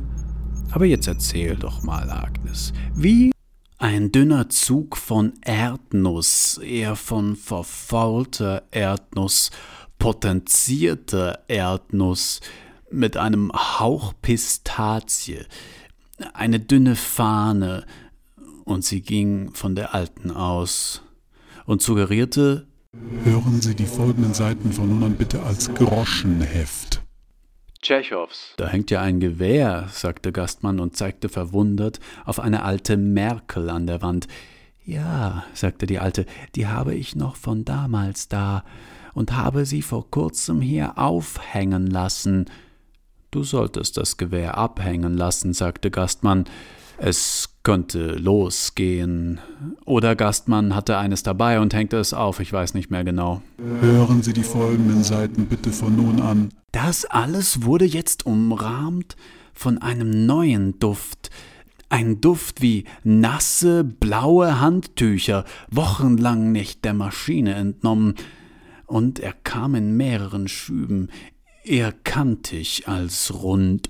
Aber 0.71 0.85
jetzt 0.85 1.07
erzähl 1.07 1.55
doch 1.55 1.83
mal, 1.83 2.09
Agnes, 2.09 2.73
wie 2.95 3.31
ein 3.77 4.11
dünner 4.11 4.49
Zug 4.49 4.97
von 4.97 5.33
Erdnuss, 5.41 6.57
eher 6.57 6.95
von 6.95 7.35
verfaulter 7.35 8.63
Erdnuss, 8.71 9.51
potenzierte 9.99 11.39
Erdnuss 11.47 12.41
mit 12.89 13.17
einem 13.17 13.51
Hauch 13.53 14.13
Pistazie, 14.21 15.45
eine 16.33 16.59
dünne 16.59 16.95
Fahne 16.95 17.85
Und 18.63 18.83
sie 18.83 19.01
ging 19.01 19.53
von 19.53 19.75
der 19.75 19.93
Alten 19.93 20.31
aus 20.31 21.01
und 21.65 21.81
suggerierte, 21.81 22.67
Hören 23.23 23.61
Sie 23.61 23.75
die 23.75 23.85
folgenden 23.85 24.33
Seiten 24.33 24.71
von 24.71 24.89
nun 24.89 25.03
an 25.03 25.15
bitte 25.15 25.43
als 25.43 25.73
Groschenheft. 25.73 27.01
Tschechows. 27.81 28.53
Da 28.57 28.67
hängt 28.67 28.89
ja 28.89 29.01
ein 29.01 29.19
Gewehr, 29.19 29.87
sagte 29.91 30.31
Gastmann 30.31 30.79
und 30.79 30.97
zeigte 30.97 31.29
verwundert 31.29 31.99
auf 32.25 32.39
eine 32.39 32.63
alte 32.63 32.97
Merkel 32.97 33.69
an 33.69 33.85
der 33.85 34.01
Wand. 34.01 34.27
Ja, 34.83 35.43
sagte 35.53 35.85
die 35.85 35.99
Alte, 35.99 36.25
die 36.55 36.67
habe 36.67 36.95
ich 36.95 37.15
noch 37.15 37.35
von 37.35 37.65
damals 37.65 38.29
da 38.29 38.63
und 39.17 39.35
habe 39.35 39.65
sie 39.65 39.81
vor 39.81 40.11
kurzem 40.11 40.61
hier 40.61 40.99
aufhängen 40.99 41.87
lassen. 41.87 42.45
Du 43.31 43.41
solltest 43.41 43.97
das 43.97 44.17
Gewehr 44.17 44.59
abhängen 44.59 45.17
lassen, 45.17 45.53
sagte 45.53 45.89
Gastmann. 45.89 46.45
Es 46.99 47.49
könnte 47.63 48.13
losgehen. 48.13 49.39
Oder 49.85 50.15
Gastmann 50.15 50.75
hatte 50.75 50.99
eines 50.99 51.23
dabei 51.23 51.59
und 51.59 51.73
hängte 51.73 51.97
es 51.97 52.13
auf, 52.13 52.39
ich 52.39 52.53
weiß 52.53 52.75
nicht 52.75 52.91
mehr 52.91 53.03
genau. 53.03 53.41
Hören 53.81 54.21
Sie 54.21 54.33
die 54.33 54.43
folgenden 54.43 55.03
Seiten 55.03 55.47
bitte 55.47 55.71
von 55.71 55.95
nun 55.95 56.21
an. 56.21 56.49
Das 56.71 57.05
alles 57.05 57.63
wurde 57.63 57.85
jetzt 57.85 58.27
umrahmt 58.27 59.15
von 59.51 59.79
einem 59.79 60.27
neuen 60.27 60.77
Duft. 60.77 61.31
Ein 61.89 62.21
Duft 62.21 62.61
wie 62.61 62.83
nasse, 63.03 63.83
blaue 63.83 64.59
Handtücher, 64.59 65.43
wochenlang 65.71 66.51
nicht 66.51 66.85
der 66.85 66.93
Maschine 66.93 67.55
entnommen. 67.55 68.13
Und 68.87 69.19
er 69.19 69.33
kam 69.33 69.75
in 69.75 69.95
mehreren 69.95 70.47
Schüben, 70.47 71.09
eher 71.63 71.91
kantig 71.91 72.87
als 72.87 73.33
rund. 73.43 73.89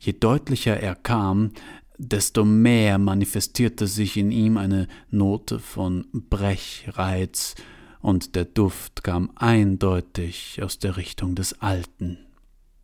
Je 0.00 0.14
deutlicher 0.14 0.80
er 0.80 0.94
kam, 0.94 1.52
desto 1.98 2.44
mehr 2.44 2.98
manifestierte 2.98 3.86
sich 3.86 4.16
in 4.16 4.30
ihm 4.30 4.56
eine 4.56 4.88
Note 5.10 5.58
von 5.58 6.06
Brechreiz, 6.12 7.54
und 8.00 8.36
der 8.36 8.44
Duft 8.44 9.02
kam 9.02 9.32
eindeutig 9.34 10.62
aus 10.62 10.78
der 10.78 10.96
Richtung 10.96 11.34
des 11.34 11.60
Alten. 11.60 12.18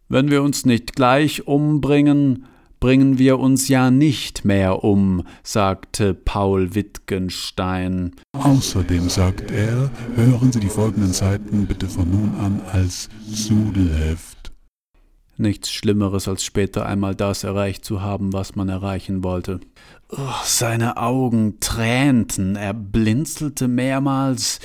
Wenn 0.08 0.30
wir 0.30 0.42
uns 0.42 0.66
nicht 0.66 0.96
gleich 0.96 1.46
umbringen, 1.46 2.46
bringen 2.80 3.18
wir 3.18 3.38
uns 3.38 3.68
ja 3.68 3.90
nicht 3.90 4.44
mehr 4.44 4.84
um, 4.84 5.24
sagte 5.42 6.14
Paul 6.14 6.74
Wittgenstein. 6.74 8.12
Außerdem 8.32 9.08
sagt 9.08 9.50
er, 9.50 9.90
hören 10.16 10.52
Sie 10.52 10.60
die 10.60 10.68
folgenden 10.68 11.12
Seiten 11.12 11.66
bitte 11.66 11.88
von 11.88 12.10
nun 12.10 12.34
an 12.40 12.60
als 12.72 13.08
Sudelheft. 13.26 14.52
Nichts 15.36 15.72
Schlimmeres, 15.72 16.28
als 16.28 16.44
später 16.44 16.86
einmal 16.86 17.16
das 17.16 17.42
erreicht 17.42 17.84
zu 17.84 18.02
haben, 18.02 18.32
was 18.32 18.54
man 18.54 18.68
erreichen 18.68 19.24
wollte. 19.24 19.58
Oh, 20.10 20.16
seine 20.44 20.96
Augen 20.96 21.58
tränten, 21.58 22.54
er 22.54 22.72
blinzelte 22.72 23.66
mehrmals, 23.66 24.60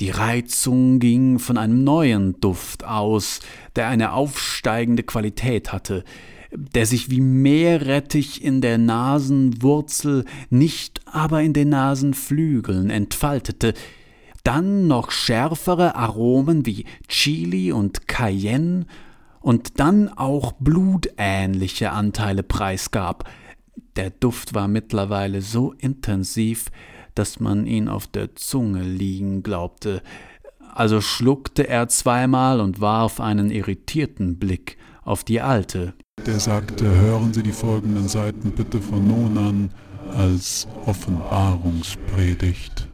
die 0.00 0.10
Reizung 0.10 0.98
ging 0.98 1.38
von 1.38 1.56
einem 1.56 1.84
neuen 1.84 2.40
Duft 2.40 2.84
aus, 2.84 3.40
der 3.76 3.88
eine 3.88 4.12
aufsteigende 4.12 5.02
Qualität 5.02 5.72
hatte, 5.72 6.04
der 6.52 6.86
sich 6.86 7.10
wie 7.10 7.20
Meerrettich 7.20 8.42
in 8.44 8.60
der 8.60 8.78
Nasenwurzel, 8.78 10.24
nicht 10.48 11.00
aber 11.06 11.42
in 11.42 11.52
den 11.52 11.70
Nasenflügeln 11.70 12.90
entfaltete, 12.90 13.74
dann 14.44 14.86
noch 14.86 15.10
schärfere 15.10 15.94
Aromen 15.94 16.66
wie 16.66 16.84
Chili 17.08 17.72
und 17.72 18.08
Cayenne 18.08 18.86
und 19.40 19.78
dann 19.80 20.08
auch 20.08 20.52
blutähnliche 20.52 21.92
Anteile 21.92 22.42
preisgab. 22.42 23.28
Der 23.96 24.10
Duft 24.10 24.54
war 24.54 24.68
mittlerweile 24.68 25.42
so 25.42 25.72
intensiv, 25.72 26.70
dass 27.14 27.40
man 27.40 27.66
ihn 27.66 27.88
auf 27.88 28.06
der 28.06 28.34
Zunge 28.34 28.82
liegen 28.82 29.42
glaubte, 29.42 30.02
also 30.74 31.00
schluckte 31.00 31.68
er 31.68 31.88
zweimal 31.88 32.60
und 32.60 32.80
warf 32.80 33.20
einen 33.20 33.50
irritierten 33.50 34.38
Blick 34.38 34.76
auf 35.02 35.24
die 35.24 35.40
Alte. 35.40 35.94
Der 36.26 36.38
sagte, 36.38 36.84
hören 36.84 37.32
Sie 37.32 37.42
die 37.42 37.52
folgenden 37.52 38.06
Seiten 38.06 38.52
bitte 38.52 38.78
von 38.80 39.06
nun 39.06 39.38
an 39.38 39.70
als 40.16 40.68
Offenbarungspredigt. 40.84 42.88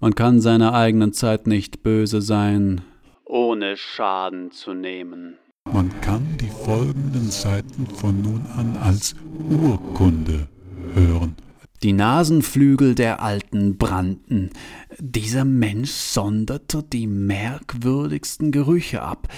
Man 0.00 0.14
kann 0.14 0.40
seiner 0.40 0.74
eigenen 0.74 1.12
Zeit 1.12 1.46
nicht 1.46 1.84
böse 1.84 2.20
sein, 2.20 2.80
ohne 3.24 3.76
Schaden 3.76 4.50
zu 4.50 4.74
nehmen. 4.74 5.36
Man 5.72 6.00
kann 6.00 6.36
die 6.40 6.48
folgenden 6.48 7.30
Seiten 7.30 7.86
von 7.86 8.22
nun 8.22 8.44
an 8.56 8.76
als 8.76 9.14
Urkunde 9.50 10.48
hören. 10.94 11.36
Die 11.82 11.92
Nasenflügel 11.92 12.96
der 12.96 13.22
Alten 13.22 13.78
brannten. 13.78 14.50
Dieser 14.98 15.44
Mensch 15.44 15.90
sonderte 15.90 16.82
die 16.82 17.06
merkwürdigsten 17.06 18.50
Gerüche 18.50 19.02
ab. 19.02 19.28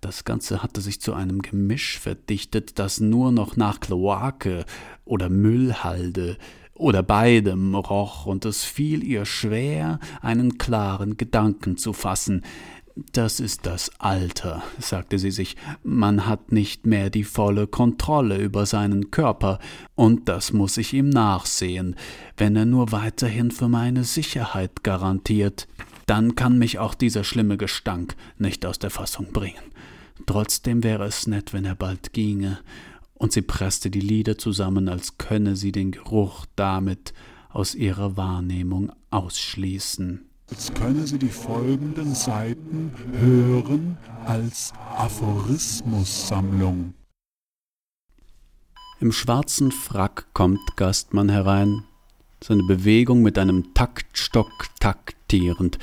Das 0.00 0.24
Ganze 0.24 0.62
hatte 0.62 0.80
sich 0.80 1.00
zu 1.00 1.12
einem 1.12 1.42
Gemisch 1.42 1.98
verdichtet, 1.98 2.78
das 2.78 3.00
nur 3.00 3.32
noch 3.32 3.56
nach 3.56 3.80
Kloake 3.80 4.64
oder 5.04 5.28
Müllhalde 5.28 6.38
oder 6.74 7.02
beidem 7.02 7.74
roch, 7.74 8.26
und 8.26 8.44
es 8.44 8.62
fiel 8.62 9.02
ihr 9.02 9.24
schwer, 9.24 9.98
einen 10.22 10.56
klaren 10.56 11.16
Gedanken 11.16 11.76
zu 11.76 11.92
fassen. 11.92 12.42
Das 13.12 13.40
ist 13.40 13.66
das 13.66 13.90
Alter, 13.98 14.62
sagte 14.78 15.18
sie 15.18 15.30
sich, 15.30 15.56
man 15.82 16.26
hat 16.26 16.52
nicht 16.52 16.86
mehr 16.86 17.10
die 17.10 17.24
volle 17.24 17.66
Kontrolle 17.66 18.38
über 18.38 18.66
seinen 18.66 19.10
Körper, 19.10 19.58
und 19.96 20.28
das 20.28 20.52
muss 20.52 20.76
ich 20.76 20.92
ihm 20.92 21.08
nachsehen, 21.08 21.96
wenn 22.36 22.54
er 22.54 22.66
nur 22.66 22.92
weiterhin 22.92 23.50
für 23.50 23.68
meine 23.68 24.04
Sicherheit 24.04 24.82
garantiert, 24.84 25.68
dann 26.06 26.36
kann 26.36 26.58
mich 26.58 26.78
auch 26.78 26.94
dieser 26.94 27.22
schlimme 27.22 27.56
Gestank 27.56 28.16
nicht 28.38 28.64
aus 28.64 28.78
der 28.78 28.90
Fassung 28.90 29.32
bringen. 29.32 29.62
Trotzdem 30.28 30.84
wäre 30.84 31.06
es 31.06 31.26
nett, 31.26 31.54
wenn 31.54 31.64
er 31.64 31.74
bald 31.74 32.12
ginge, 32.12 32.58
und 33.14 33.32
sie 33.32 33.40
presste 33.40 33.88
die 33.88 34.02
Lider 34.02 34.36
zusammen, 34.36 34.90
als 34.90 35.16
könne 35.16 35.56
sie 35.56 35.72
den 35.72 35.90
Geruch 35.90 36.44
damit 36.54 37.14
aus 37.48 37.74
ihrer 37.74 38.18
Wahrnehmung 38.18 38.92
ausschließen. 39.08 40.28
Jetzt 40.50 40.74
können 40.74 41.06
Sie 41.06 41.18
die 41.18 41.30
folgenden 41.30 42.14
Seiten 42.14 42.92
hören 43.12 43.96
als 44.26 44.74
Aphorismussammlung. 44.98 46.92
Im 49.00 49.12
schwarzen 49.12 49.72
Frack 49.72 50.26
kommt 50.34 50.76
Gastmann 50.76 51.30
herein, 51.30 51.84
seine 52.44 52.64
Bewegung 52.64 53.22
mit 53.22 53.38
einem 53.38 53.72
Taktstock 53.72 54.50
taktierend. 54.78 55.78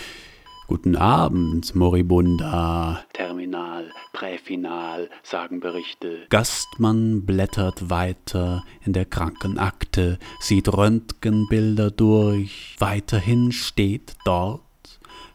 Guten 0.67 0.95
Abend, 0.95 1.75
Moribunda. 1.75 3.05
Terminal, 3.13 3.91
Präfinal, 4.13 5.11
sagen 5.21 5.59
Berichte. 5.59 6.25
Gastmann 6.29 7.23
blättert 7.23 7.91
weiter 7.91 8.63
in 8.83 8.93
der 8.93 9.05
Krankenakte, 9.05 10.17
sieht 10.39 10.67
Röntgenbilder 10.67 11.91
durch. 11.91 12.75
Weiterhin 12.79 13.51
steht 13.51 14.15
dort 14.25 14.61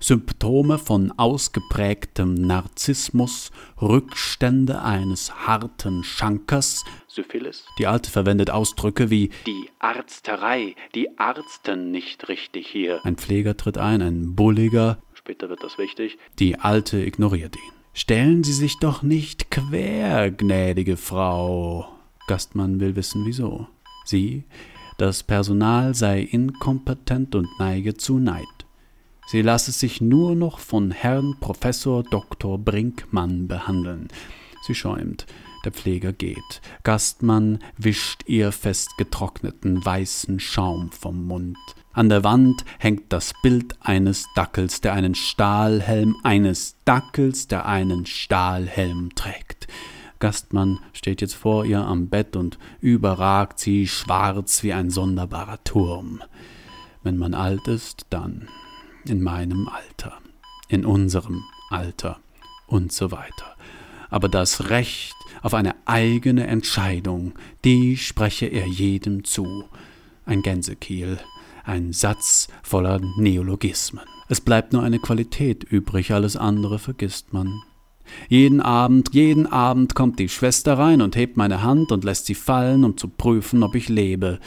Symptome 0.00 0.78
von 0.78 1.12
ausgeprägtem 1.16 2.34
Narzissmus, 2.34 3.52
Rückstände 3.80 4.82
eines 4.82 5.46
harten 5.46 6.02
Schankers, 6.02 6.84
Syphilis. 7.06 7.66
Die 7.78 7.86
Alte 7.86 8.10
verwendet 8.10 8.50
Ausdrücke 8.50 9.10
wie 9.10 9.30
die 9.46 9.68
Arzterei, 9.78 10.74
die 10.94 11.18
Arzten 11.18 11.90
nicht 11.90 12.28
richtig 12.28 12.66
hier. 12.66 13.00
Ein 13.04 13.16
Pfleger 13.16 13.56
tritt 13.56 13.76
ein, 13.76 14.00
ein 14.00 14.34
bulliger, 14.34 14.98
später 15.20 15.48
wird 15.48 15.62
das 15.62 15.78
wichtig. 15.78 16.18
Die 16.38 16.59
Alte 16.59 16.98
ignoriert 16.98 17.56
ihn. 17.56 17.72
Stellen 17.92 18.42
Sie 18.42 18.52
sich 18.52 18.78
doch 18.78 19.02
nicht 19.02 19.50
quer, 19.50 20.30
gnädige 20.30 20.96
Frau. 20.96 21.88
Gastmann 22.26 22.80
will 22.80 22.96
wissen, 22.96 23.24
wieso. 23.26 23.66
Sie, 24.04 24.44
das 24.98 25.22
Personal 25.22 25.94
sei 25.94 26.22
inkompetent 26.22 27.35
und 27.35 27.48
neige 27.59 27.94
zu 27.94 28.18
Neid. 28.18 28.44
Sie 29.26 29.42
lasse 29.42 29.72
sich 29.72 30.00
nur 30.00 30.35
noch 30.35 30.59
von 30.59 30.90
Herrn 30.90 31.37
Professor 31.40 32.02
Dr. 32.02 32.59
Brinkmann 32.59 33.46
behandeln. 33.46 34.09
Sie 34.66 34.74
schäumt. 34.74 35.26
Der 35.64 35.72
Pfleger 35.72 36.12
geht. 36.12 36.62
Gastmann 36.85 37.59
wischt 37.76 38.22
ihr 38.26 38.50
festgetrockneten 38.50 39.85
weißen 39.85 40.40
Schaum 40.40 40.90
vom 40.90 41.26
Mund. 41.26 41.59
An 41.92 42.09
der 42.09 42.22
Wand 42.22 42.64
hängt 42.79 43.12
das 43.12 43.33
Bild 43.42 43.74
eines 43.81 44.26
Dackels, 44.37 44.81
der 44.81 44.92
einen 44.92 45.16
Stahlhelm, 45.16 46.16
eines 46.22 46.76
Dackels, 46.85 47.48
der 47.48 47.66
einen 47.66 48.07
Stahlhelm 48.07 49.11
trägt. 49.16 49.66
Gastmann 50.20 50.79
steht 50.92 51.20
jetzt 51.20 51.35
vor 51.35 51.64
ihr 51.64 51.81
am 51.81 52.09
Bett 52.09 52.37
und 52.37 52.59
überragt 52.81 53.59
sie 53.59 53.88
schwarz 53.88 54.62
wie 54.62 54.72
ein 54.72 54.90
sonderbarer 54.90 55.64
Turm. 55.64 56.22
Wenn 57.03 57.16
man 57.16 57.35
alt 57.35 57.66
ist, 57.66 58.07
dann 58.11 58.48
in 59.05 59.22
meinem 59.22 59.68
Alter, 59.68 60.18
in 60.68 60.85
unserem 60.85 61.42
Alter 61.70 62.20
und 62.66 62.93
so 62.93 63.11
weiter. 63.11 63.57
Aber 64.11 64.28
das 64.28 64.70
Recht 64.70 65.16
auf 65.43 65.55
eine 65.55 65.74
eigene 65.86 66.47
Entscheidung, 66.47 67.32
die 67.64 67.97
spreche 67.97 68.47
er 68.47 68.66
jedem 68.66 69.24
zu. 69.24 69.64
Ein 70.26 70.43
Gänsekiel, 70.43 71.18
Ein 71.70 71.92
Satz 71.92 72.48
voller 72.64 73.00
Neologismen. 73.16 74.04
Es 74.28 74.40
bleibt 74.40 74.72
nur 74.72 74.82
eine 74.82 74.98
Qualität 74.98 75.62
übrig, 75.62 76.12
alles 76.12 76.36
andere 76.36 76.80
vergisst 76.80 77.32
man. 77.32 77.62
Jeden 78.28 78.60
Abend, 78.60 79.14
jeden 79.14 79.46
Abend 79.46 79.94
kommt 79.94 80.18
die 80.18 80.28
Schwester 80.28 80.76
rein 80.76 81.00
und 81.00 81.14
hebt 81.14 81.36
meine 81.36 81.62
Hand 81.62 81.92
und 81.92 82.02
lässt 82.02 82.26
sie 82.26 82.34
fallen, 82.34 82.82
um 82.82 82.96
zu 82.96 83.06
prüfen, 83.06 83.62
ob 83.62 83.76
ich 83.76 83.88
lebe. 83.88 84.40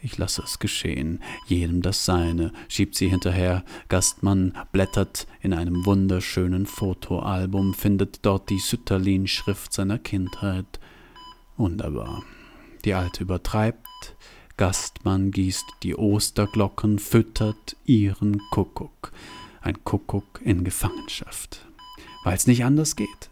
Ich 0.00 0.16
lasse 0.16 0.40
es 0.46 0.60
geschehen, 0.60 1.20
jedem 1.46 1.82
das 1.82 2.06
Seine, 2.06 2.54
schiebt 2.68 2.94
sie 2.94 3.10
hinterher. 3.10 3.64
Gastmann 3.90 4.54
blättert 4.72 5.26
in 5.42 5.52
einem 5.52 5.84
wunderschönen 5.84 6.64
Fotoalbum, 6.64 7.74
findet 7.74 8.24
dort 8.24 8.48
die 8.48 8.58
Sütterlin-Schrift 8.58 9.74
seiner 9.74 9.98
Kindheit. 9.98 10.80
Wunderbar. 11.58 12.22
Die 12.86 12.94
Alte 12.94 13.24
übertreibt, 13.24 13.86
Gastmann 14.62 15.32
gießt 15.32 15.66
die 15.82 15.96
Osterglocken, 15.96 17.00
füttert 17.00 17.74
ihren 17.84 18.40
Kuckuck. 18.52 19.10
Ein 19.60 19.82
Kuckuck 19.82 20.40
in 20.40 20.62
Gefangenschaft. 20.62 21.66
Weil's 22.22 22.46
nicht 22.46 22.64
anders 22.64 22.94
geht. 22.94 23.28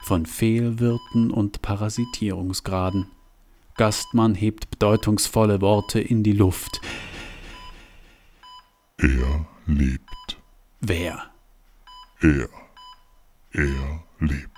Von 0.00 0.26
Fehlwirten 0.26 1.30
und 1.30 1.62
Parasitierungsgraden. 1.62 3.06
Gastmann 3.78 4.34
hebt 4.34 4.68
bedeutungsvolle 4.68 5.62
Worte 5.62 5.98
in 5.98 6.22
die 6.22 6.34
Luft. 6.34 6.82
Er 8.98 9.46
lebt. 9.64 10.36
Wer? 10.82 11.30
Er. 12.20 12.50
Er 13.52 14.04
lebt. 14.20 14.50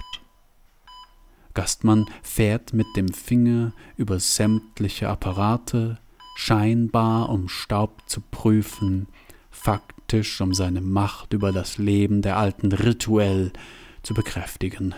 Gastmann 1.54 2.06
fährt 2.24 2.72
mit 2.72 2.88
dem 2.96 3.12
Finger 3.12 3.72
über 3.96 4.18
sämtliche 4.18 5.08
Apparate, 5.08 6.00
scheinbar 6.38 7.30
um 7.30 7.48
Staub 7.48 8.02
zu 8.06 8.20
prüfen, 8.20 9.08
faktisch 9.50 10.40
um 10.40 10.54
seine 10.54 10.80
Macht 10.80 11.32
über 11.32 11.50
das 11.50 11.78
Leben 11.78 12.22
der 12.22 12.36
Alten 12.36 12.70
rituell 12.70 13.52
zu 14.04 14.14
bekräftigen. 14.14 14.94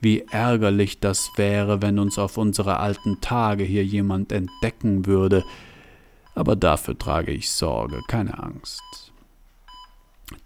Wie 0.00 0.20
ärgerlich 0.30 1.00
das 1.00 1.32
wäre, 1.34 1.82
wenn 1.82 1.98
uns 1.98 2.16
auf 2.16 2.38
unsere 2.38 2.78
alten 2.78 3.20
Tage 3.20 3.64
hier 3.64 3.84
jemand 3.84 4.30
entdecken 4.30 5.04
würde. 5.06 5.44
Aber 6.36 6.54
dafür 6.54 6.96
trage 6.96 7.32
ich 7.32 7.50
Sorge, 7.50 8.00
keine 8.06 8.38
Angst. 8.38 9.12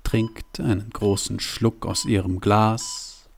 Trinkt 0.03 0.61
einen 0.61 0.89
großen 0.89 1.41
Schluck 1.41 1.85
aus 1.85 2.07
ihrem 2.07 2.41
Glas, 2.41 3.28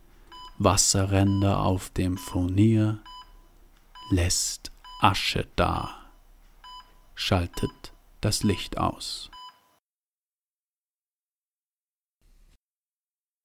Wasserränder 0.59 1.59
auf 1.61 1.91
dem 1.91 2.17
Furnier, 2.17 3.01
lässt 4.11 4.71
Asche 5.01 5.49
da, 5.57 6.04
schaltet 7.15 7.93
das 8.21 8.43
Licht 8.43 8.79
aus. 8.79 9.31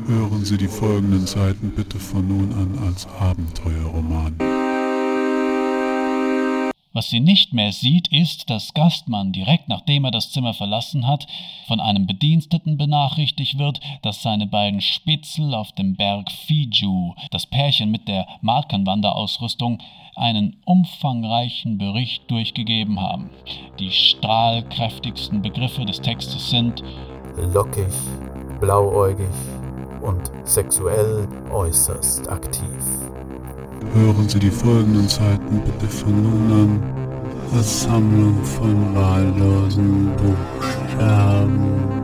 Hören 0.06 0.46
Sie 0.46 0.58
die 0.58 0.68
folgenden 0.68 1.28
Seiten 1.28 1.72
bitte 1.72 2.00
von 2.00 2.28
nun 2.28 2.54
an 2.54 2.80
als 2.88 3.06
Abenteuerroman. 3.08 4.59
Was 7.00 7.12
sie 7.12 7.22
nicht 7.22 7.54
mehr 7.54 7.72
sieht, 7.72 8.10
ist, 8.10 8.50
dass 8.50 8.74
Gastmann 8.74 9.32
direkt 9.32 9.70
nachdem 9.70 10.04
er 10.04 10.12
das 10.12 10.34
Zimmer 10.34 10.54
verlassen 10.54 11.08
hat, 11.08 11.28
von 11.66 11.80
einem 11.80 12.06
Bediensteten 12.08 12.78
benachrichtigt 12.78 13.58
wird, 13.58 13.80
dass 14.02 14.22
seine 14.22 14.48
beiden 14.48 14.82
Spitzel 14.82 15.54
auf 15.54 15.72
dem 15.72 15.96
Berg 15.96 16.30
Fiju, 16.30 17.16
das 17.32 17.46
Pärchen 17.46 17.90
mit 17.90 18.10
der 18.10 18.28
Markenwanderausrüstung, 18.42 19.82
einen 20.18 20.58
umfangreichen 20.66 21.78
Bericht 21.78 22.30
durchgegeben 22.30 23.00
haben. 23.00 23.30
Die 23.80 23.92
strahlkräftigsten 23.92 25.42
Begriffe 25.42 25.86
des 25.86 26.02
Textes 26.02 26.50
sind 26.50 26.84
lockig, 27.38 27.94
blauäugig, 28.60 29.30
und 30.02 30.32
sexuell 30.44 31.30
äußerst 31.50 32.30
aktiv. 32.30 33.09
Hören 33.94 34.30
Sie 34.30 34.40
die 34.40 34.52
folgenden 34.52 35.08
Seiten 35.08 35.62
bitte 35.66 35.88
von 35.88 36.22
nun 36.22 36.52
an 36.52 36.84
als 37.56 37.84
Sammlung 37.84 38.44
von 38.44 38.96
wahllosen 38.96 40.12
Buchstaben. 40.16 41.99